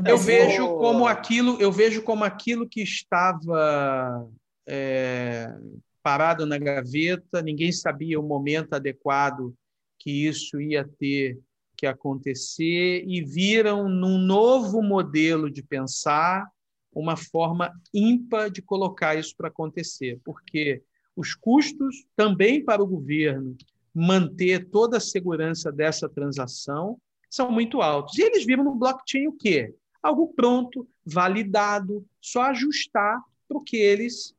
[0.06, 4.28] eu vejo como aquilo, eu vejo como aquilo que estava
[4.68, 5.54] é,
[6.02, 9.54] parado na gaveta, ninguém sabia o momento adequado
[10.00, 11.40] que isso ia ter
[11.78, 16.48] que acontecer e viram num novo modelo de pensar
[16.94, 20.84] uma forma ímpar de colocar isso para acontecer, porque
[21.16, 23.56] os custos também para o governo
[23.94, 27.00] manter toda a segurança dessa transação
[27.30, 28.18] são muito altos.
[28.18, 29.74] E eles viram no blockchain o quê?
[30.02, 34.34] Algo pronto, validado, só ajustar para o que eles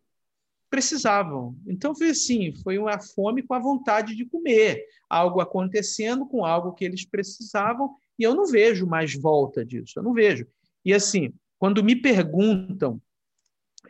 [0.73, 1.55] precisavam.
[1.67, 6.73] Então foi assim, foi uma fome com a vontade de comer, algo acontecendo com algo
[6.73, 10.47] que eles precisavam, e eu não vejo mais volta disso, eu não vejo.
[10.83, 12.99] E assim, quando me perguntam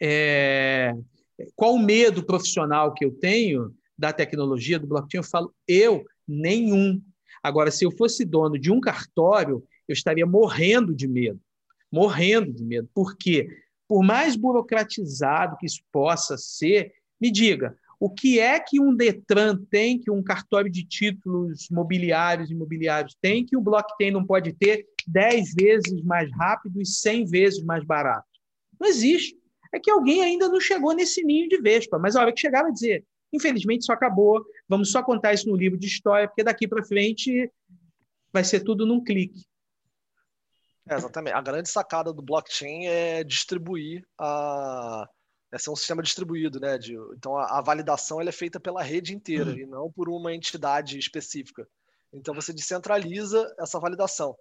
[0.00, 0.92] é,
[1.54, 7.00] qual o medo profissional que eu tenho da tecnologia, do blockchain, eu falo, eu, nenhum.
[7.44, 11.40] Agora, se eu fosse dono de um cartório, eu estaria morrendo de medo,
[11.92, 12.90] morrendo de medo.
[12.92, 13.46] Por quê?
[13.88, 19.56] Por mais burocratizado que isso possa ser, me diga, o que é que um Detran
[19.70, 24.52] tem, que um cartório de títulos mobiliários e imobiliários tem, que o blockchain não pode
[24.54, 28.26] ter 10 vezes mais rápido e 100 vezes mais barato?
[28.80, 29.36] Não existe.
[29.72, 32.62] É que alguém ainda não chegou nesse ninho de vespa, mas a hora que chegar
[32.62, 36.66] vai dizer, infelizmente isso acabou, vamos só contar isso no livro de história, porque daqui
[36.66, 37.48] para frente
[38.32, 39.44] vai ser tudo num clique.
[40.88, 41.34] É, exatamente.
[41.34, 45.08] A grande sacada do blockchain é distribuir a,
[45.52, 46.78] é ser um sistema distribuído, né?
[46.78, 49.58] De, então a, a validação é feita pela rede inteira uhum.
[49.58, 51.68] e não por uma entidade específica.
[52.12, 54.36] Então você descentraliza essa validação.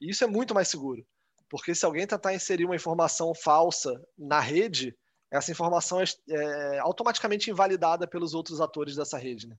[0.00, 1.04] E isso é muito mais seguro,
[1.48, 4.96] porque se alguém tentar inserir uma informação falsa na rede,
[5.30, 9.48] essa informação é, é automaticamente invalidada pelos outros atores dessa rede.
[9.48, 9.56] Né?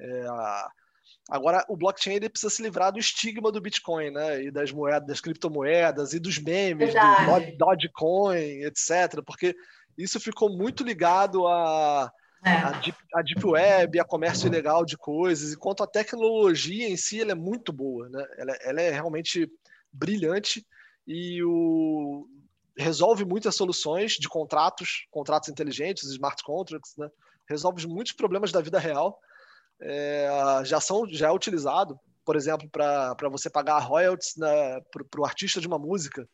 [0.00, 0.26] É,
[1.28, 4.44] agora, o blockchain ele precisa se livrar do estigma do Bitcoin, né?
[4.44, 7.52] E das moedas, das criptomoedas e dos memes, Verdade.
[7.52, 9.22] do Dogecoin, etc.
[9.24, 9.54] Porque
[9.96, 12.10] isso ficou muito ligado a,
[12.44, 12.50] é.
[12.50, 17.20] a, deep, a, deep, Web, a comércio ilegal de coisas, enquanto a tecnologia em si
[17.20, 18.24] ela é muito boa, né?
[18.38, 19.50] ela, ela é realmente
[19.92, 20.64] brilhante
[21.06, 22.28] e o,
[22.76, 27.10] resolve muitas soluções de contratos, contratos inteligentes, smart contracts, né?
[27.48, 29.18] resolve muitos problemas da vida real,
[29.80, 30.28] é,
[30.64, 35.66] já são já é utilizado, por exemplo, para você pagar royalties para o artista de
[35.66, 36.28] uma música.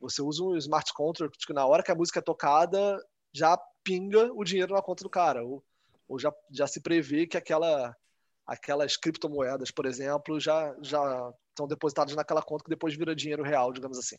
[0.00, 2.98] Você usa um smart contract que na hora que a música é tocada,
[3.32, 5.62] já pinga o dinheiro na conta do cara, ou,
[6.08, 7.94] ou já, já se prevê que aquela,
[8.46, 13.72] aquelas criptomoedas, por exemplo, já, já estão depositadas naquela conta que depois vira dinheiro real,
[13.72, 14.16] digamos assim.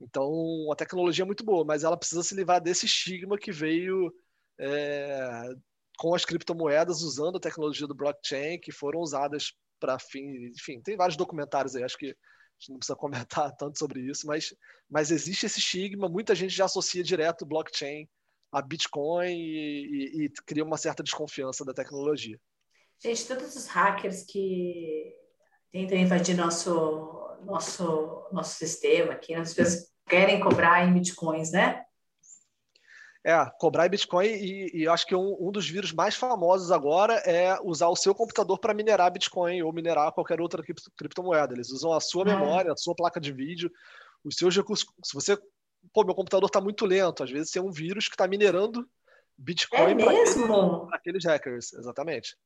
[0.00, 4.12] Então, a tecnologia é muito boa, mas ela precisa se livrar desse estigma que veio
[4.58, 5.54] é,
[5.98, 10.46] com as criptomoedas usando a tecnologia do blockchain, que foram usadas para fim.
[10.48, 12.14] Enfim, tem vários documentários aí, acho que a
[12.58, 14.54] gente não precisa comentar tanto sobre isso, mas,
[14.88, 18.08] mas existe esse estigma, muita gente já associa direto blockchain
[18.52, 22.38] a Bitcoin e, e, e cria uma certa desconfiança da tecnologia.
[23.02, 25.12] Gente, todos os hackers que
[25.72, 31.83] tentam invadir nosso, nosso, nosso sistema aqui, as pessoas querem cobrar em bitcoins, né?
[33.26, 37.14] É, cobrar em Bitcoin e, e acho que um, um, dos vírus mais famosos agora
[37.24, 40.62] é usar o seu computador para minerar Bitcoin ou minerar qualquer outra
[40.94, 41.54] criptomoeda.
[41.54, 42.26] Eles usam a sua ah.
[42.26, 43.70] memória, a sua placa de vídeo,
[44.22, 44.86] os seus recursos.
[45.02, 45.38] Se você
[45.92, 47.22] pô, meu computador está muito lento.
[47.22, 48.88] Às vezes tem um vírus que está minerando
[49.36, 50.36] Bitcoin é para aqueles,
[50.92, 52.36] aqueles, hackers, exatamente.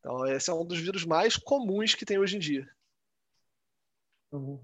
[0.00, 2.68] Então, esse é um dos vírus mais comuns que tem hoje em dia.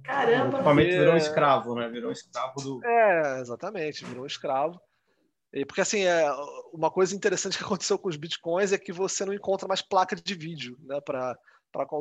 [0.02, 0.56] Caramba!
[0.56, 1.88] O equipamento virou um escravo, né?
[1.88, 2.84] Virou um escravo do.
[2.84, 4.80] É, exatamente, virou um escravo.
[5.52, 6.30] E porque assim, é,
[6.72, 10.14] uma coisa interessante que aconteceu com os bitcoins é que você não encontra mais placa
[10.14, 11.00] de vídeo, né?
[11.00, 11.38] Para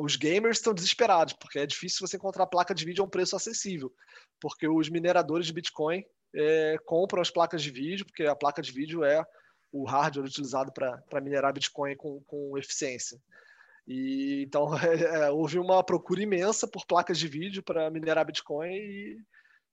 [0.00, 3.36] os gamers estão desesperados, porque é difícil você encontrar placa de vídeo a um preço
[3.36, 3.92] acessível,
[4.40, 8.72] porque os mineradores de Bitcoin é, compram as placas de vídeo, porque a placa de
[8.72, 9.24] vídeo é
[9.72, 13.18] o hardware utilizado para minerar Bitcoin com, com eficiência.
[13.86, 19.18] E então é, houve uma procura imensa por placas de vídeo para minerar Bitcoin e,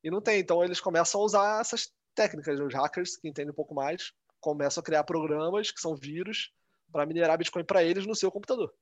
[0.03, 0.39] e não tem.
[0.39, 2.59] Então eles começam a usar essas técnicas.
[2.59, 6.51] Os hackers que entendem um pouco mais começam a criar programas que são vírus
[6.91, 8.73] para minerar Bitcoin para eles no seu computador.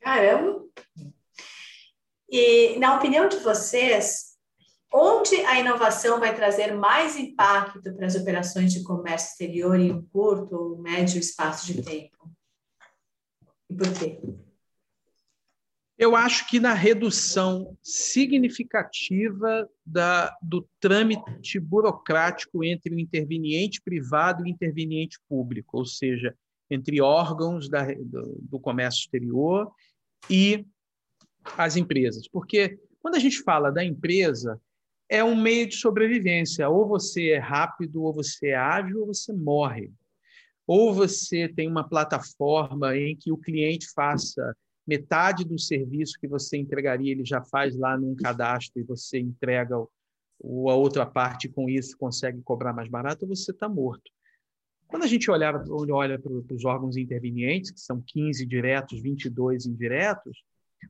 [0.00, 0.64] Caramba!
[2.30, 4.36] E, na opinião de vocês,
[4.92, 10.06] onde a inovação vai trazer mais impacto para as operações de comércio exterior em um
[10.06, 12.30] curto ou médio espaço de tempo?
[13.70, 14.20] E por quê?
[15.98, 24.50] Eu acho que na redução significativa da, do trâmite burocrático entre o interveniente privado e
[24.50, 26.36] o interveniente público, ou seja,
[26.70, 29.72] entre órgãos da, do, do comércio exterior
[30.30, 30.64] e
[31.56, 32.28] as empresas.
[32.28, 34.60] Porque quando a gente fala da empresa,
[35.08, 36.68] é um meio de sobrevivência.
[36.68, 39.90] Ou você é rápido, ou você é ágil, ou você morre.
[40.66, 44.54] Ou você tem uma plataforma em que o cliente faça
[44.88, 49.76] metade do serviço que você entregaria, ele já faz lá num cadastro e você entrega
[49.76, 54.10] a outra parte com isso consegue cobrar mais barato, você está morto.
[54.86, 55.52] Quando a gente olha,
[55.90, 60.42] olha para os órgãos intervenientes, que são 15 diretos, 22 indiretos,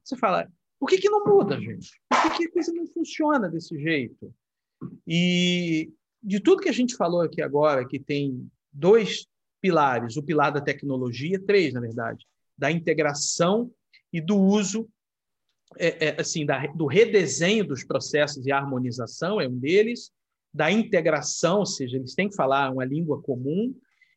[0.05, 1.91] você fala, por que, que não muda, gente?
[2.09, 4.33] Por que, que a coisa não funciona desse jeito?
[5.05, 5.93] E
[6.23, 9.27] de tudo que a gente falou aqui agora, que tem dois
[9.61, 12.25] pilares, o pilar da tecnologia, três, na verdade,
[12.57, 13.73] da integração
[14.13, 14.89] e do uso,
[15.77, 20.11] é, é, assim, da, do redesenho dos processos e harmonização é um deles,
[20.53, 23.75] da integração, ou seja, eles têm que falar uma língua comum,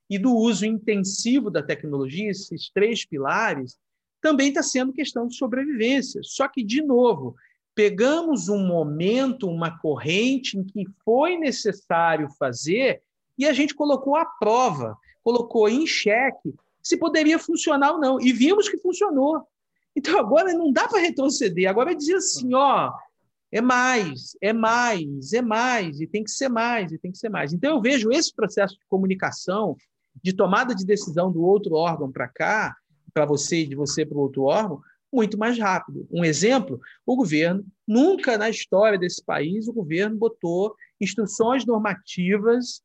[0.10, 3.78] e do uso intensivo da tecnologia, esses três pilares,
[4.22, 6.22] também está sendo questão de sobrevivência.
[6.24, 7.36] Só que, de novo,
[7.74, 13.02] pegamos um momento, uma corrente em que foi necessário fazer
[13.38, 18.20] e a gente colocou à prova, colocou em xeque se poderia funcionar ou não.
[18.20, 19.48] E vimos que funcionou.
[19.96, 21.70] Então agora não dá para retroceder.
[21.70, 22.92] Agora é dizer assim, ó,
[23.52, 27.30] é mais, é mais, é mais, e tem que ser mais, e tem que ser
[27.30, 27.52] mais.
[27.52, 29.76] Então eu vejo esse processo de comunicação
[30.24, 32.76] de tomada de decisão do outro órgão para cá,
[33.14, 34.82] para você e de você para o outro órgão,
[35.12, 36.08] muito mais rápido.
[36.10, 42.82] Um exemplo, o governo, nunca na história desse país, o governo botou instruções normativas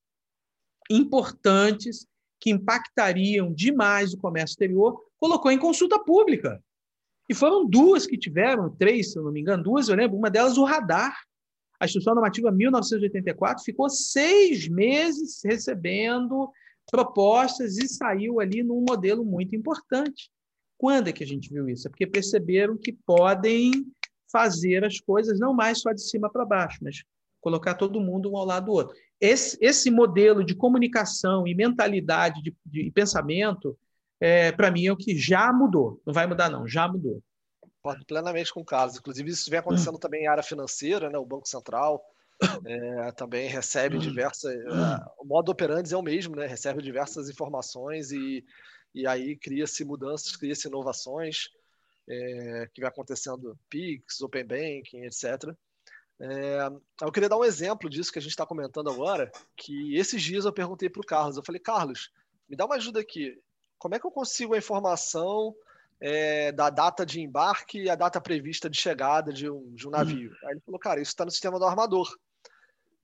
[0.91, 2.07] importantes
[2.41, 6.63] que impactariam demais o comércio exterior, colocou em consulta pública.
[7.29, 10.31] E foram duas que tiveram, três, se eu não me engano, duas, eu lembro, uma
[10.31, 11.17] delas o radar.
[11.79, 16.51] A Instrução Normativa 1984 ficou seis meses recebendo
[16.91, 20.31] propostas e saiu ali num modelo muito importante.
[20.79, 21.89] Quando é que a gente viu isso?
[21.89, 23.73] É porque perceberam que podem
[24.31, 27.03] fazer as coisas não mais só de cima para baixo, mas
[27.41, 28.97] colocar todo mundo um ao lado do outro.
[29.21, 33.79] Esse, esse modelo de comunicação e mentalidade de, de pensamento,
[34.21, 36.01] é, para mim, é o que já mudou.
[36.07, 37.23] Não vai mudar, não, já mudou.
[37.61, 38.97] Concordo plenamente com o Carlos.
[38.97, 41.19] Inclusive, isso vem acontecendo também em área financeira, né?
[41.19, 42.03] o Banco Central
[42.65, 44.55] é, também recebe diversas.
[45.19, 46.47] O modo operandi é o mesmo, né?
[46.47, 48.45] recebe diversas informações e,
[48.95, 51.49] e aí cria-se mudanças, cria-se inovações,
[52.09, 55.55] é, que vai acontecendo PIX, Open Banking, etc.
[56.19, 56.69] É,
[57.03, 60.45] eu queria dar um exemplo disso que a gente está comentando agora, que esses dias
[60.45, 62.11] eu perguntei para o Carlos, eu falei, Carlos,
[62.49, 63.39] me dá uma ajuda aqui,
[63.79, 65.55] como é que eu consigo a informação
[66.01, 69.91] é, da data de embarque e a data prevista de chegada de um, de um
[69.91, 70.33] navio?
[70.45, 72.09] Aí ele falou, cara, isso está no sistema do armador,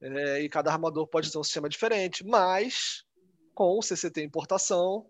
[0.03, 3.05] é, e cada armador pode ter um sistema diferente, mas
[3.55, 5.07] com o CCT importação,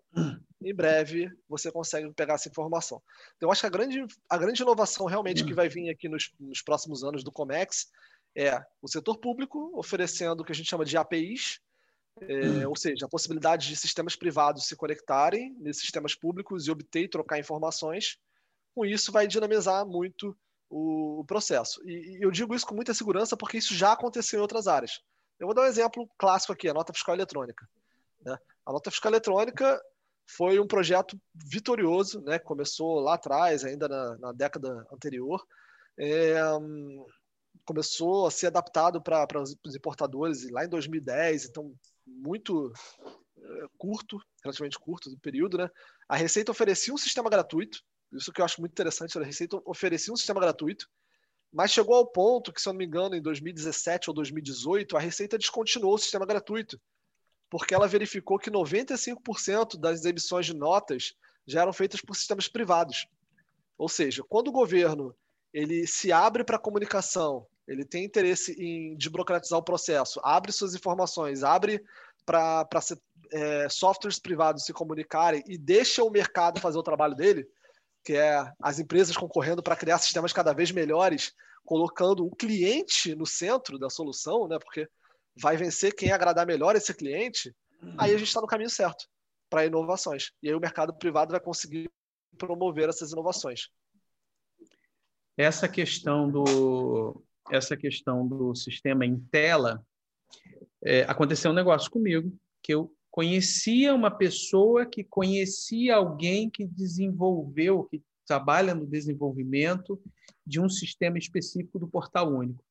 [0.61, 3.01] em breve você consegue pegar essa informação.
[3.35, 6.31] Então, eu acho que a grande, a grande inovação realmente que vai vir aqui nos,
[6.39, 7.87] nos próximos anos do Comex
[8.35, 11.59] é o setor público oferecendo o que a gente chama de APIs,
[12.21, 17.03] é, ou seja, a possibilidade de sistemas privados se conectarem nesses sistemas públicos e obter
[17.03, 18.17] e trocar informações.
[18.75, 20.35] Com isso, vai dinamizar muito
[20.69, 21.81] o, processo.
[21.87, 25.01] E, eu digo isso com muita segurança porque isso já aconteceu em outras áreas.
[25.39, 27.67] Eu vou dar um exemplo clássico aqui, a nota fiscal eletrônica.
[28.21, 28.37] Né?
[28.65, 29.81] A nota fiscal eletrônica
[30.25, 32.39] foi um projeto vitorioso, né?
[32.39, 35.45] começou lá atrás, ainda na, na década anterior.
[35.97, 36.35] É,
[37.65, 41.73] começou a ser adaptado para os importadores lá em 2010, então
[42.05, 42.71] muito
[43.37, 45.69] é, curto, relativamente curto do período, né?
[46.07, 47.81] A Receita oferecia um sistema gratuito,
[48.11, 50.87] isso que eu acho muito interessante, a Receita oferecia um sistema gratuito,
[51.51, 54.99] mas chegou ao ponto que, se eu não me engano, em 2017 ou 2018, a
[54.99, 56.79] Receita descontinuou o sistema gratuito
[57.53, 61.13] porque ela verificou que 95% das emissões de notas
[61.45, 63.05] já eram feitas por sistemas privados.
[63.77, 65.15] Ou seja, quando o governo
[65.53, 70.75] ele se abre para a comunicação, ele tem interesse em desburocratizar o processo, abre suas
[70.75, 71.83] informações, abre
[72.25, 72.67] para
[73.31, 77.47] é, softwares privados se comunicarem e deixa o mercado fazer o trabalho dele,
[78.03, 81.33] que é as empresas concorrendo para criar sistemas cada vez melhores,
[81.65, 84.57] colocando o cliente no centro da solução, né?
[84.59, 84.87] Porque
[85.35, 87.53] vai vencer quem agradar melhor esse cliente,
[87.97, 89.07] aí a gente está no caminho certo
[89.49, 90.31] para inovações.
[90.41, 91.89] E aí o mercado privado vai conseguir
[92.37, 93.69] promover essas inovações.
[95.37, 99.85] Essa questão do essa questão do sistema em tela
[100.83, 107.83] é, aconteceu um negócio comigo que eu conhecia uma pessoa que conhecia alguém que desenvolveu,
[107.83, 110.01] que trabalha no desenvolvimento
[110.45, 112.63] de um sistema específico do portal único.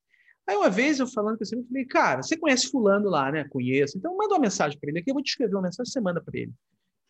[0.45, 3.45] Aí uma vez eu falando com ele, falei, cara, você conhece fulano lá, né?
[3.49, 3.97] Conheço.
[3.97, 6.21] Então manda uma mensagem para ele aqui, eu vou te escrever uma mensagem, você manda
[6.21, 6.53] para ele.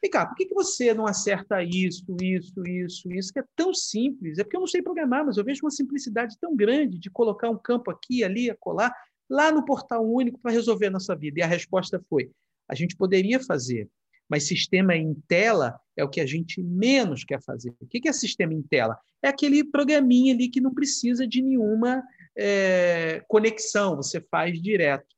[0.03, 3.73] Falei, cara, por que, que você não acerta isso, isso, isso, isso, que é tão
[3.73, 4.37] simples?
[4.37, 7.49] É porque eu não sei programar, mas eu vejo uma simplicidade tão grande de colocar
[7.49, 8.93] um campo aqui, ali, acolá,
[9.29, 11.39] lá no portal único para resolver a nossa vida.
[11.39, 12.29] E a resposta foi,
[12.67, 13.89] a gente poderia fazer,
[14.27, 17.73] mas sistema em tela é o que a gente menos quer fazer.
[17.79, 18.99] O que é sistema em tela?
[19.21, 22.03] É aquele programinha ali que não precisa de nenhuma
[22.37, 25.15] é, conexão, você faz direto.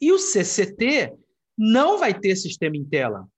[0.00, 1.12] E o CCT
[1.58, 3.28] não vai ter sistema em tela.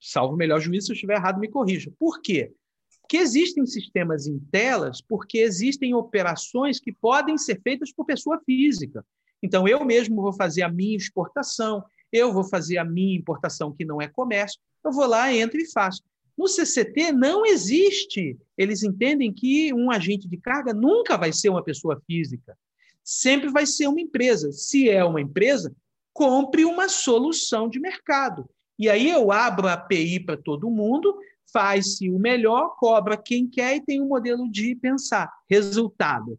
[0.00, 1.92] Salvo o melhor juízo, se eu estiver errado, me corrija.
[1.98, 2.52] Por quê?
[3.00, 9.04] Porque existem sistemas em telas, porque existem operações que podem ser feitas por pessoa física.
[9.42, 11.82] Então, eu mesmo vou fazer a minha exportação,
[12.12, 15.70] eu vou fazer a minha importação, que não é comércio, eu vou lá, entro e
[15.70, 16.02] faço.
[16.36, 18.38] No CCT não existe.
[18.56, 22.56] Eles entendem que um agente de carga nunca vai ser uma pessoa física.
[23.02, 24.52] Sempre vai ser uma empresa.
[24.52, 25.74] Se é uma empresa,
[26.12, 28.48] compre uma solução de mercado.
[28.78, 31.18] E aí eu abro a API para todo mundo,
[31.52, 35.32] faz-se o melhor, cobra quem quer e tem um modelo de pensar.
[35.48, 36.38] Resultado.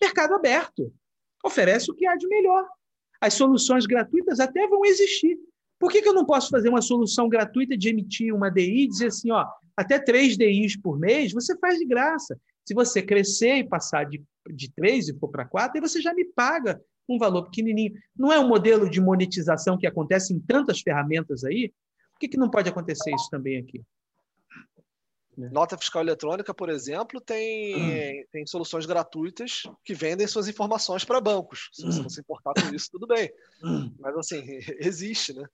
[0.00, 0.92] Mercado aberto.
[1.44, 2.66] Oferece o que há de melhor.
[3.20, 5.38] As soluções gratuitas até vão existir,
[5.82, 8.88] por que, que eu não posso fazer uma solução gratuita de emitir uma DI e
[8.88, 9.44] dizer assim, ó,
[9.76, 12.38] até três DIs por mês você faz de graça.
[12.64, 16.14] Se você crescer e passar de, de três e for para quatro, aí você já
[16.14, 16.80] me paga
[17.14, 17.92] um valor pequenininho.
[18.16, 21.72] Não é um modelo de monetização que acontece em tantas ferramentas aí?
[22.12, 23.82] Por que, que não pode acontecer isso também aqui?
[25.36, 25.48] Né?
[25.50, 28.24] Nota fiscal eletrônica, por exemplo, tem, hum.
[28.30, 31.70] tem soluções gratuitas que vendem suas informações para bancos.
[31.72, 33.32] Se você não se importar com isso, tudo bem.
[33.64, 33.92] Hum.
[33.98, 34.44] Mas, assim,
[34.80, 35.46] existe, né?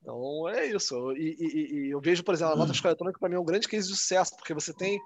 [0.00, 0.94] Então é isso.
[1.12, 3.44] E, e, e eu vejo, por exemplo, a nota fiscal eletrônica para mim é um
[3.44, 5.00] grande case de sucesso, porque você tem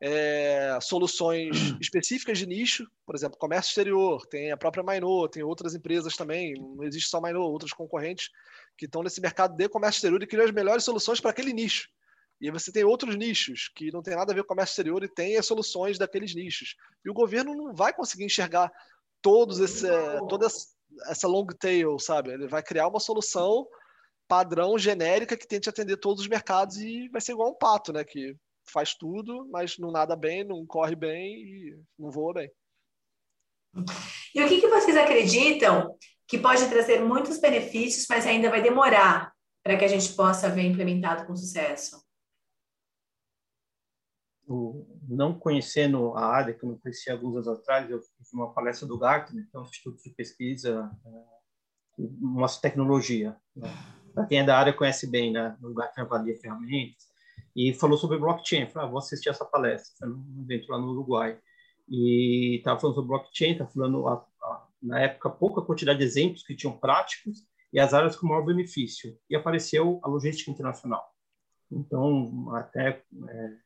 [0.00, 5.74] é, soluções específicas de nicho, por exemplo, comércio exterior, tem a própria Mainô, tem outras
[5.74, 8.30] empresas também, não existe só Mainô, outros concorrentes
[8.76, 11.88] que estão nesse mercado de comércio exterior e criam as melhores soluções para aquele nicho.
[12.38, 15.08] E você tem outros nichos que não tem nada a ver com comércio exterior e
[15.08, 16.76] tem as soluções daqueles nichos.
[17.02, 18.70] E o governo não vai conseguir enxergar
[19.22, 19.86] todos esse,
[20.28, 20.46] toda
[21.06, 22.32] essa long tail, sabe?
[22.32, 23.66] Ele vai criar uma solução
[24.28, 28.04] padrão genérica que tente atender todos os mercados e vai ser igual um pato, né?
[28.04, 28.36] Que
[28.68, 32.50] faz tudo, mas não nada bem, não corre bem e não voa bem.
[34.34, 35.96] E o que, que vocês acreditam
[36.26, 40.62] que pode trazer muitos benefícios, mas ainda vai demorar para que a gente possa ver
[40.62, 42.04] implementado com sucesso?
[44.48, 48.52] O, não conhecendo a área, que eu não conhecia alguns anos atrás, eu fiz uma
[48.52, 50.90] palestra do Gartner, que é um instituto de pesquisa,
[51.98, 53.36] mostra é, tecnologia.
[53.54, 53.68] Né?
[54.16, 55.54] para quem é da área conhece bem, né?
[55.62, 57.05] O que avalia ferramentas.
[57.56, 58.68] E falou sobre blockchain.
[58.68, 59.90] Falei, ah, vou assistir essa palestra.
[59.98, 61.40] Foi num evento lá no Uruguai.
[61.88, 66.42] E estava falando sobre blockchain, estava falando, a, a, na época, pouca quantidade de exemplos
[66.42, 69.18] que tinham práticos e as áreas com maior benefício.
[69.30, 71.02] E apareceu a logística internacional.
[71.72, 73.56] Então, até é,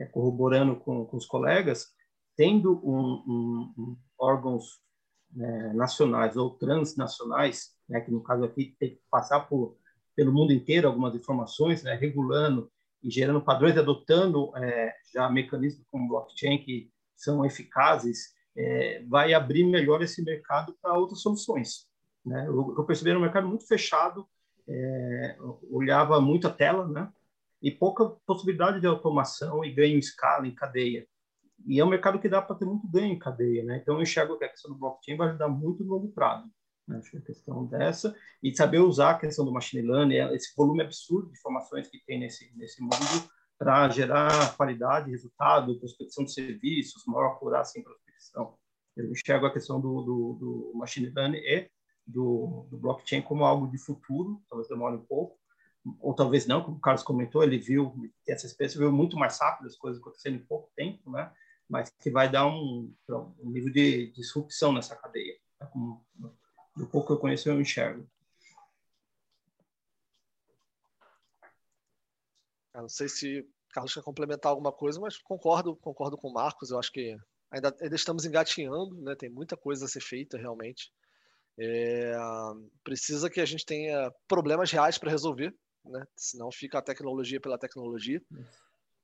[0.00, 1.88] é, corroborando com, com, os colegas,
[2.36, 4.80] tendo um, um, um órgãos
[5.38, 9.78] é, nacionais ou transnacionais, né, que no caso aqui tem que passar por,
[10.14, 12.70] pelo mundo inteiro algumas informações, né, regulando
[13.10, 20.02] gerando padrões, adotando é, já mecanismos como blockchain que são eficazes, é, vai abrir melhor
[20.02, 21.86] esse mercado para outras soluções.
[22.24, 22.46] Né?
[22.46, 24.26] Eu, eu percebi um mercado muito fechado,
[24.66, 25.36] é,
[25.70, 27.12] olhava muito a tela, né?
[27.64, 31.06] e pouca possibilidade de automação e ganho em escala, em cadeia.
[31.66, 33.78] E é um mercado que dá para ter muito ganho em cadeia, né?
[33.80, 36.46] Então eu enxergo que a questão do blockchain vai ajudar muito no longo prazo.
[36.86, 36.98] Né?
[36.98, 40.82] Acho que a questão dessa e saber usar a questão do machine learning, esse volume
[40.82, 42.94] absurdo de informações que tem nesse nesse mundo
[43.58, 48.56] para gerar qualidade, resultado, prospecção de serviços, maior acurácia em prospecção.
[48.96, 51.70] Eu enxergo a questão do, do, do machine learning e
[52.06, 55.38] do, do, blockchain como algo de futuro, talvez demore um pouco,
[56.00, 57.94] ou talvez não, como o Carlos comentou, ele viu,
[58.26, 61.32] essa espécie viu muito mais rápido as coisas acontecendo em pouco tempo, né?
[61.68, 62.92] mas que vai dar um,
[63.38, 65.34] um nível de disrupção nessa cadeia.
[65.58, 65.66] Tá?
[65.66, 66.04] Como,
[66.76, 68.08] do pouco que eu conheço, eu enxergo.
[72.74, 76.32] Eu não sei se o Carlos quer complementar alguma coisa, mas concordo, concordo com o
[76.32, 76.70] Marcos.
[76.70, 77.16] Eu acho que
[77.50, 79.14] ainda, ainda estamos engatinhando, né?
[79.14, 80.92] tem muita coisa a ser feita realmente.
[81.56, 82.12] É,
[82.82, 85.54] precisa que a gente tenha problemas reais para resolver,
[85.84, 86.04] né?
[86.16, 88.20] senão fica a tecnologia pela tecnologia.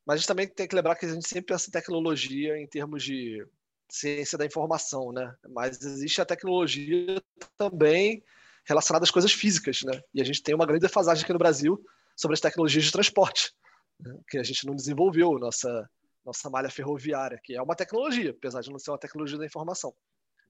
[0.05, 2.67] Mas a gente também tem que lembrar que a gente sempre pensa em tecnologia em
[2.67, 3.47] termos de
[3.95, 5.35] ciência da informação, né?
[5.49, 7.23] Mas existe a tecnologia
[7.57, 8.23] também
[8.67, 10.01] relacionada às coisas físicas, né?
[10.15, 11.83] E a gente tem uma grande defasagem aqui no Brasil
[12.17, 13.53] sobre as tecnologias de transporte,
[13.99, 14.15] né?
[14.29, 15.89] que a gente não desenvolveu nossa
[16.25, 19.95] nossa malha ferroviária, que é uma tecnologia, apesar de não ser uma tecnologia da informação.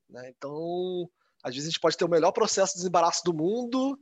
[0.09, 0.33] Né?
[0.37, 1.09] Então,
[1.45, 3.99] às vezes a gente pode ter o melhor processo de desembaraço do mundo,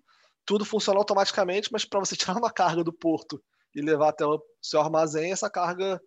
[0.46, 3.42] tudo funciona automaticamente, mas para você tirar uma carga do porto
[3.74, 6.00] e levar até o seu armazém, essa carga,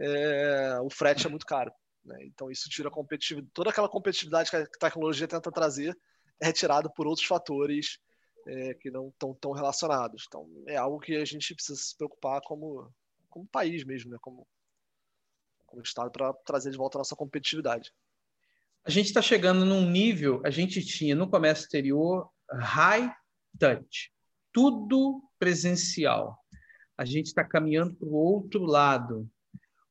[0.00, 1.70] é, o frete é muito caro.
[2.04, 2.24] Né?
[2.24, 5.96] Então isso tira competitividade, toda aquela competitividade que a tecnologia tenta trazer
[6.40, 7.98] é retirada por outros fatores
[8.46, 10.24] é, que não estão tão relacionados.
[10.26, 12.92] Então é algo que a gente precisa se preocupar como,
[13.28, 14.18] como país mesmo, né?
[14.20, 14.46] como,
[15.66, 17.92] como Estado, para trazer de volta a nossa competitividade.
[18.84, 23.14] A gente está chegando num nível, a gente tinha no comércio exterior high
[23.58, 24.12] touch,
[24.52, 26.42] tudo presencial
[26.96, 29.28] a gente está caminhando para o outro lado.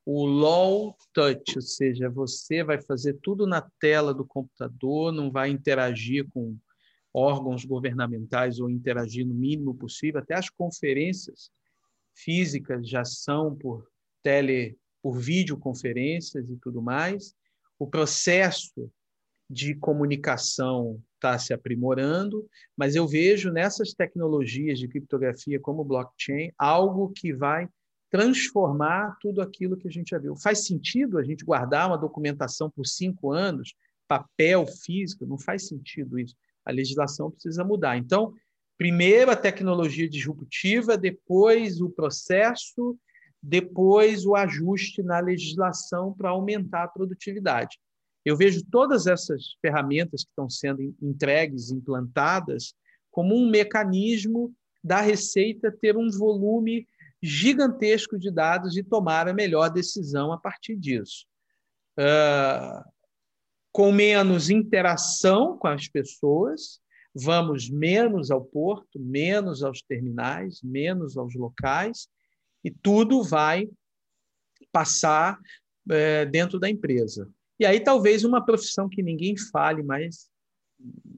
[0.05, 5.49] O low touch, ou seja, você vai fazer tudo na tela do computador, não vai
[5.49, 6.57] interagir com
[7.13, 10.19] órgãos governamentais ou interagir no mínimo possível.
[10.21, 11.51] Até as conferências
[12.15, 13.87] físicas já são por
[14.23, 17.35] tele, por videoconferências e tudo mais.
[17.77, 18.91] O processo
[19.49, 27.11] de comunicação está se aprimorando, mas eu vejo nessas tecnologias de criptografia como blockchain algo
[27.11, 27.67] que vai
[28.11, 30.35] transformar tudo aquilo que a gente já viu.
[30.35, 33.73] Faz sentido a gente guardar uma documentação por cinco anos,
[34.05, 35.25] papel físico?
[35.25, 36.35] Não faz sentido isso.
[36.65, 37.97] A legislação precisa mudar.
[37.97, 38.33] Então,
[38.77, 42.97] primeiro a tecnologia disruptiva, depois o processo,
[43.41, 47.79] depois o ajuste na legislação para aumentar a produtividade.
[48.25, 52.75] Eu vejo todas essas ferramentas que estão sendo entregues, implantadas,
[53.09, 56.85] como um mecanismo da Receita ter um volume
[57.22, 61.26] gigantesco de dados e tomar a melhor decisão a partir disso.
[61.99, 62.84] Uh,
[63.72, 66.81] com menos interação com as pessoas,
[67.14, 72.07] vamos menos ao porto, menos aos terminais, menos aos locais,
[72.64, 73.69] e tudo vai
[74.72, 75.39] passar
[75.89, 77.30] é, dentro da empresa.
[77.60, 80.30] E aí, talvez uma profissão que ninguém fale, mas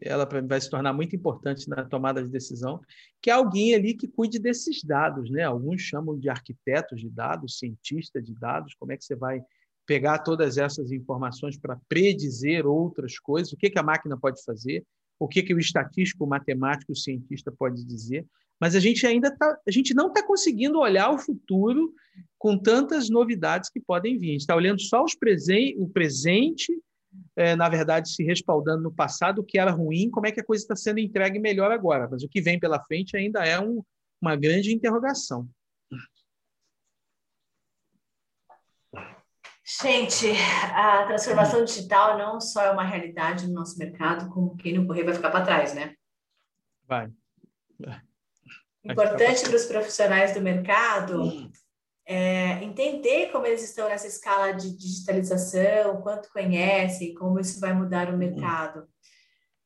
[0.01, 2.81] ela vai se tornar muito importante na tomada de decisão,
[3.21, 5.43] que é alguém ali que cuide desses dados, né?
[5.43, 9.41] Alguns chamam de arquitetos de dados, cientista de dados, como é que você vai
[9.85, 14.85] pegar todas essas informações para predizer outras coisas, o que, que a máquina pode fazer,
[15.19, 18.25] o que, que o estatístico, o matemático, o cientista pode dizer,
[18.59, 21.93] mas a gente ainda tá, a gente não está conseguindo olhar o futuro
[22.37, 24.29] com tantas novidades que podem vir.
[24.29, 26.73] A gente está olhando só presen o presente,
[27.35, 30.45] é, na verdade, se respaldando no passado, o que era ruim, como é que a
[30.45, 32.07] coisa está sendo entregue melhor agora.
[32.09, 33.83] Mas o que vem pela frente ainda é um,
[34.21, 35.47] uma grande interrogação.
[39.81, 40.27] Gente,
[40.75, 45.03] a transformação digital não só é uma realidade no nosso mercado, como quem não correr
[45.03, 45.95] vai ficar para trás, né?
[46.85, 47.09] Vai.
[48.83, 51.49] Importante para os profissionais do mercado
[52.05, 58.13] é, entender como eles estão nessa escala de digitalização, quanto conhecem, como isso vai mudar
[58.13, 58.87] o mercado.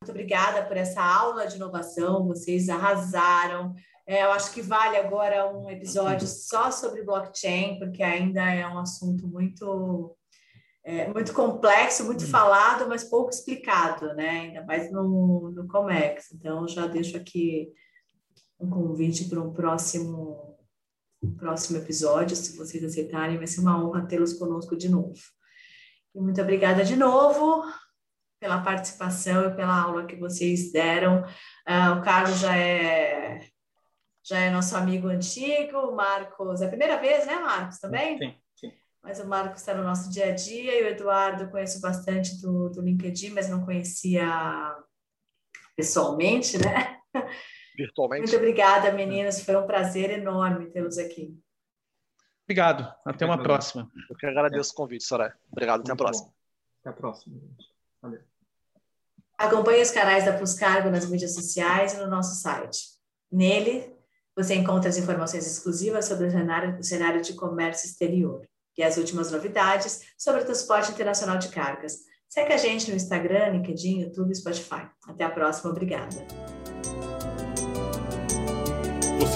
[0.02, 3.74] Muito obrigada por essa aula de inovação, vocês arrasaram.
[4.06, 8.78] É, eu acho que vale agora um episódio só sobre blockchain, porque ainda é um
[8.78, 10.16] assunto muito
[10.88, 12.30] é, muito complexo, muito hum.
[12.30, 14.30] falado, mas pouco explicado, né?
[14.30, 16.32] Ainda mais no, no Comex.
[16.32, 17.70] Então, já deixo aqui
[18.58, 20.57] um convite para um próximo,
[21.38, 25.18] próximo episódio, se vocês aceitarem, vai ser uma honra tê-los conosco de novo.
[26.14, 27.64] E muito obrigada de novo
[28.40, 31.24] pela participação e pela aula que vocês deram.
[31.68, 33.48] Uh, o Carlos já é
[34.24, 38.18] já é nosso amigo antigo, o Marcos, é a primeira vez, né, Marcos, também?
[38.18, 38.74] Sim, sim.
[39.02, 42.68] Mas o Marcos está no nosso dia a dia e o Eduardo conheço bastante do,
[42.70, 44.28] do LinkedIn, mas não conhecia
[45.78, 47.00] pessoalmente, né?
[47.78, 48.22] Virtualmente.
[48.22, 51.38] Muito obrigada, meninas, foi um prazer enorme tê-los aqui.
[52.46, 53.92] Obrigado, até uma próxima.
[54.10, 55.36] Eu que agradeço o convite, Soraya.
[55.52, 56.34] Obrigado, até a próxima.
[56.80, 57.36] Até a próxima.
[58.02, 58.22] Valeu.
[59.38, 62.80] Acompanhe os canais da Pluscargo nas mídias sociais e no nosso site.
[63.32, 63.94] Nele,
[64.36, 68.42] você encontra as informações exclusivas sobre o cenário, o cenário de comércio exterior
[68.78, 72.06] e as últimas novidades sobre o transporte internacional de cargas.
[72.30, 74.90] Segue a gente no Instagram, LinkedIn, YouTube e Spotify.
[75.08, 76.26] Até a próxima, obrigada.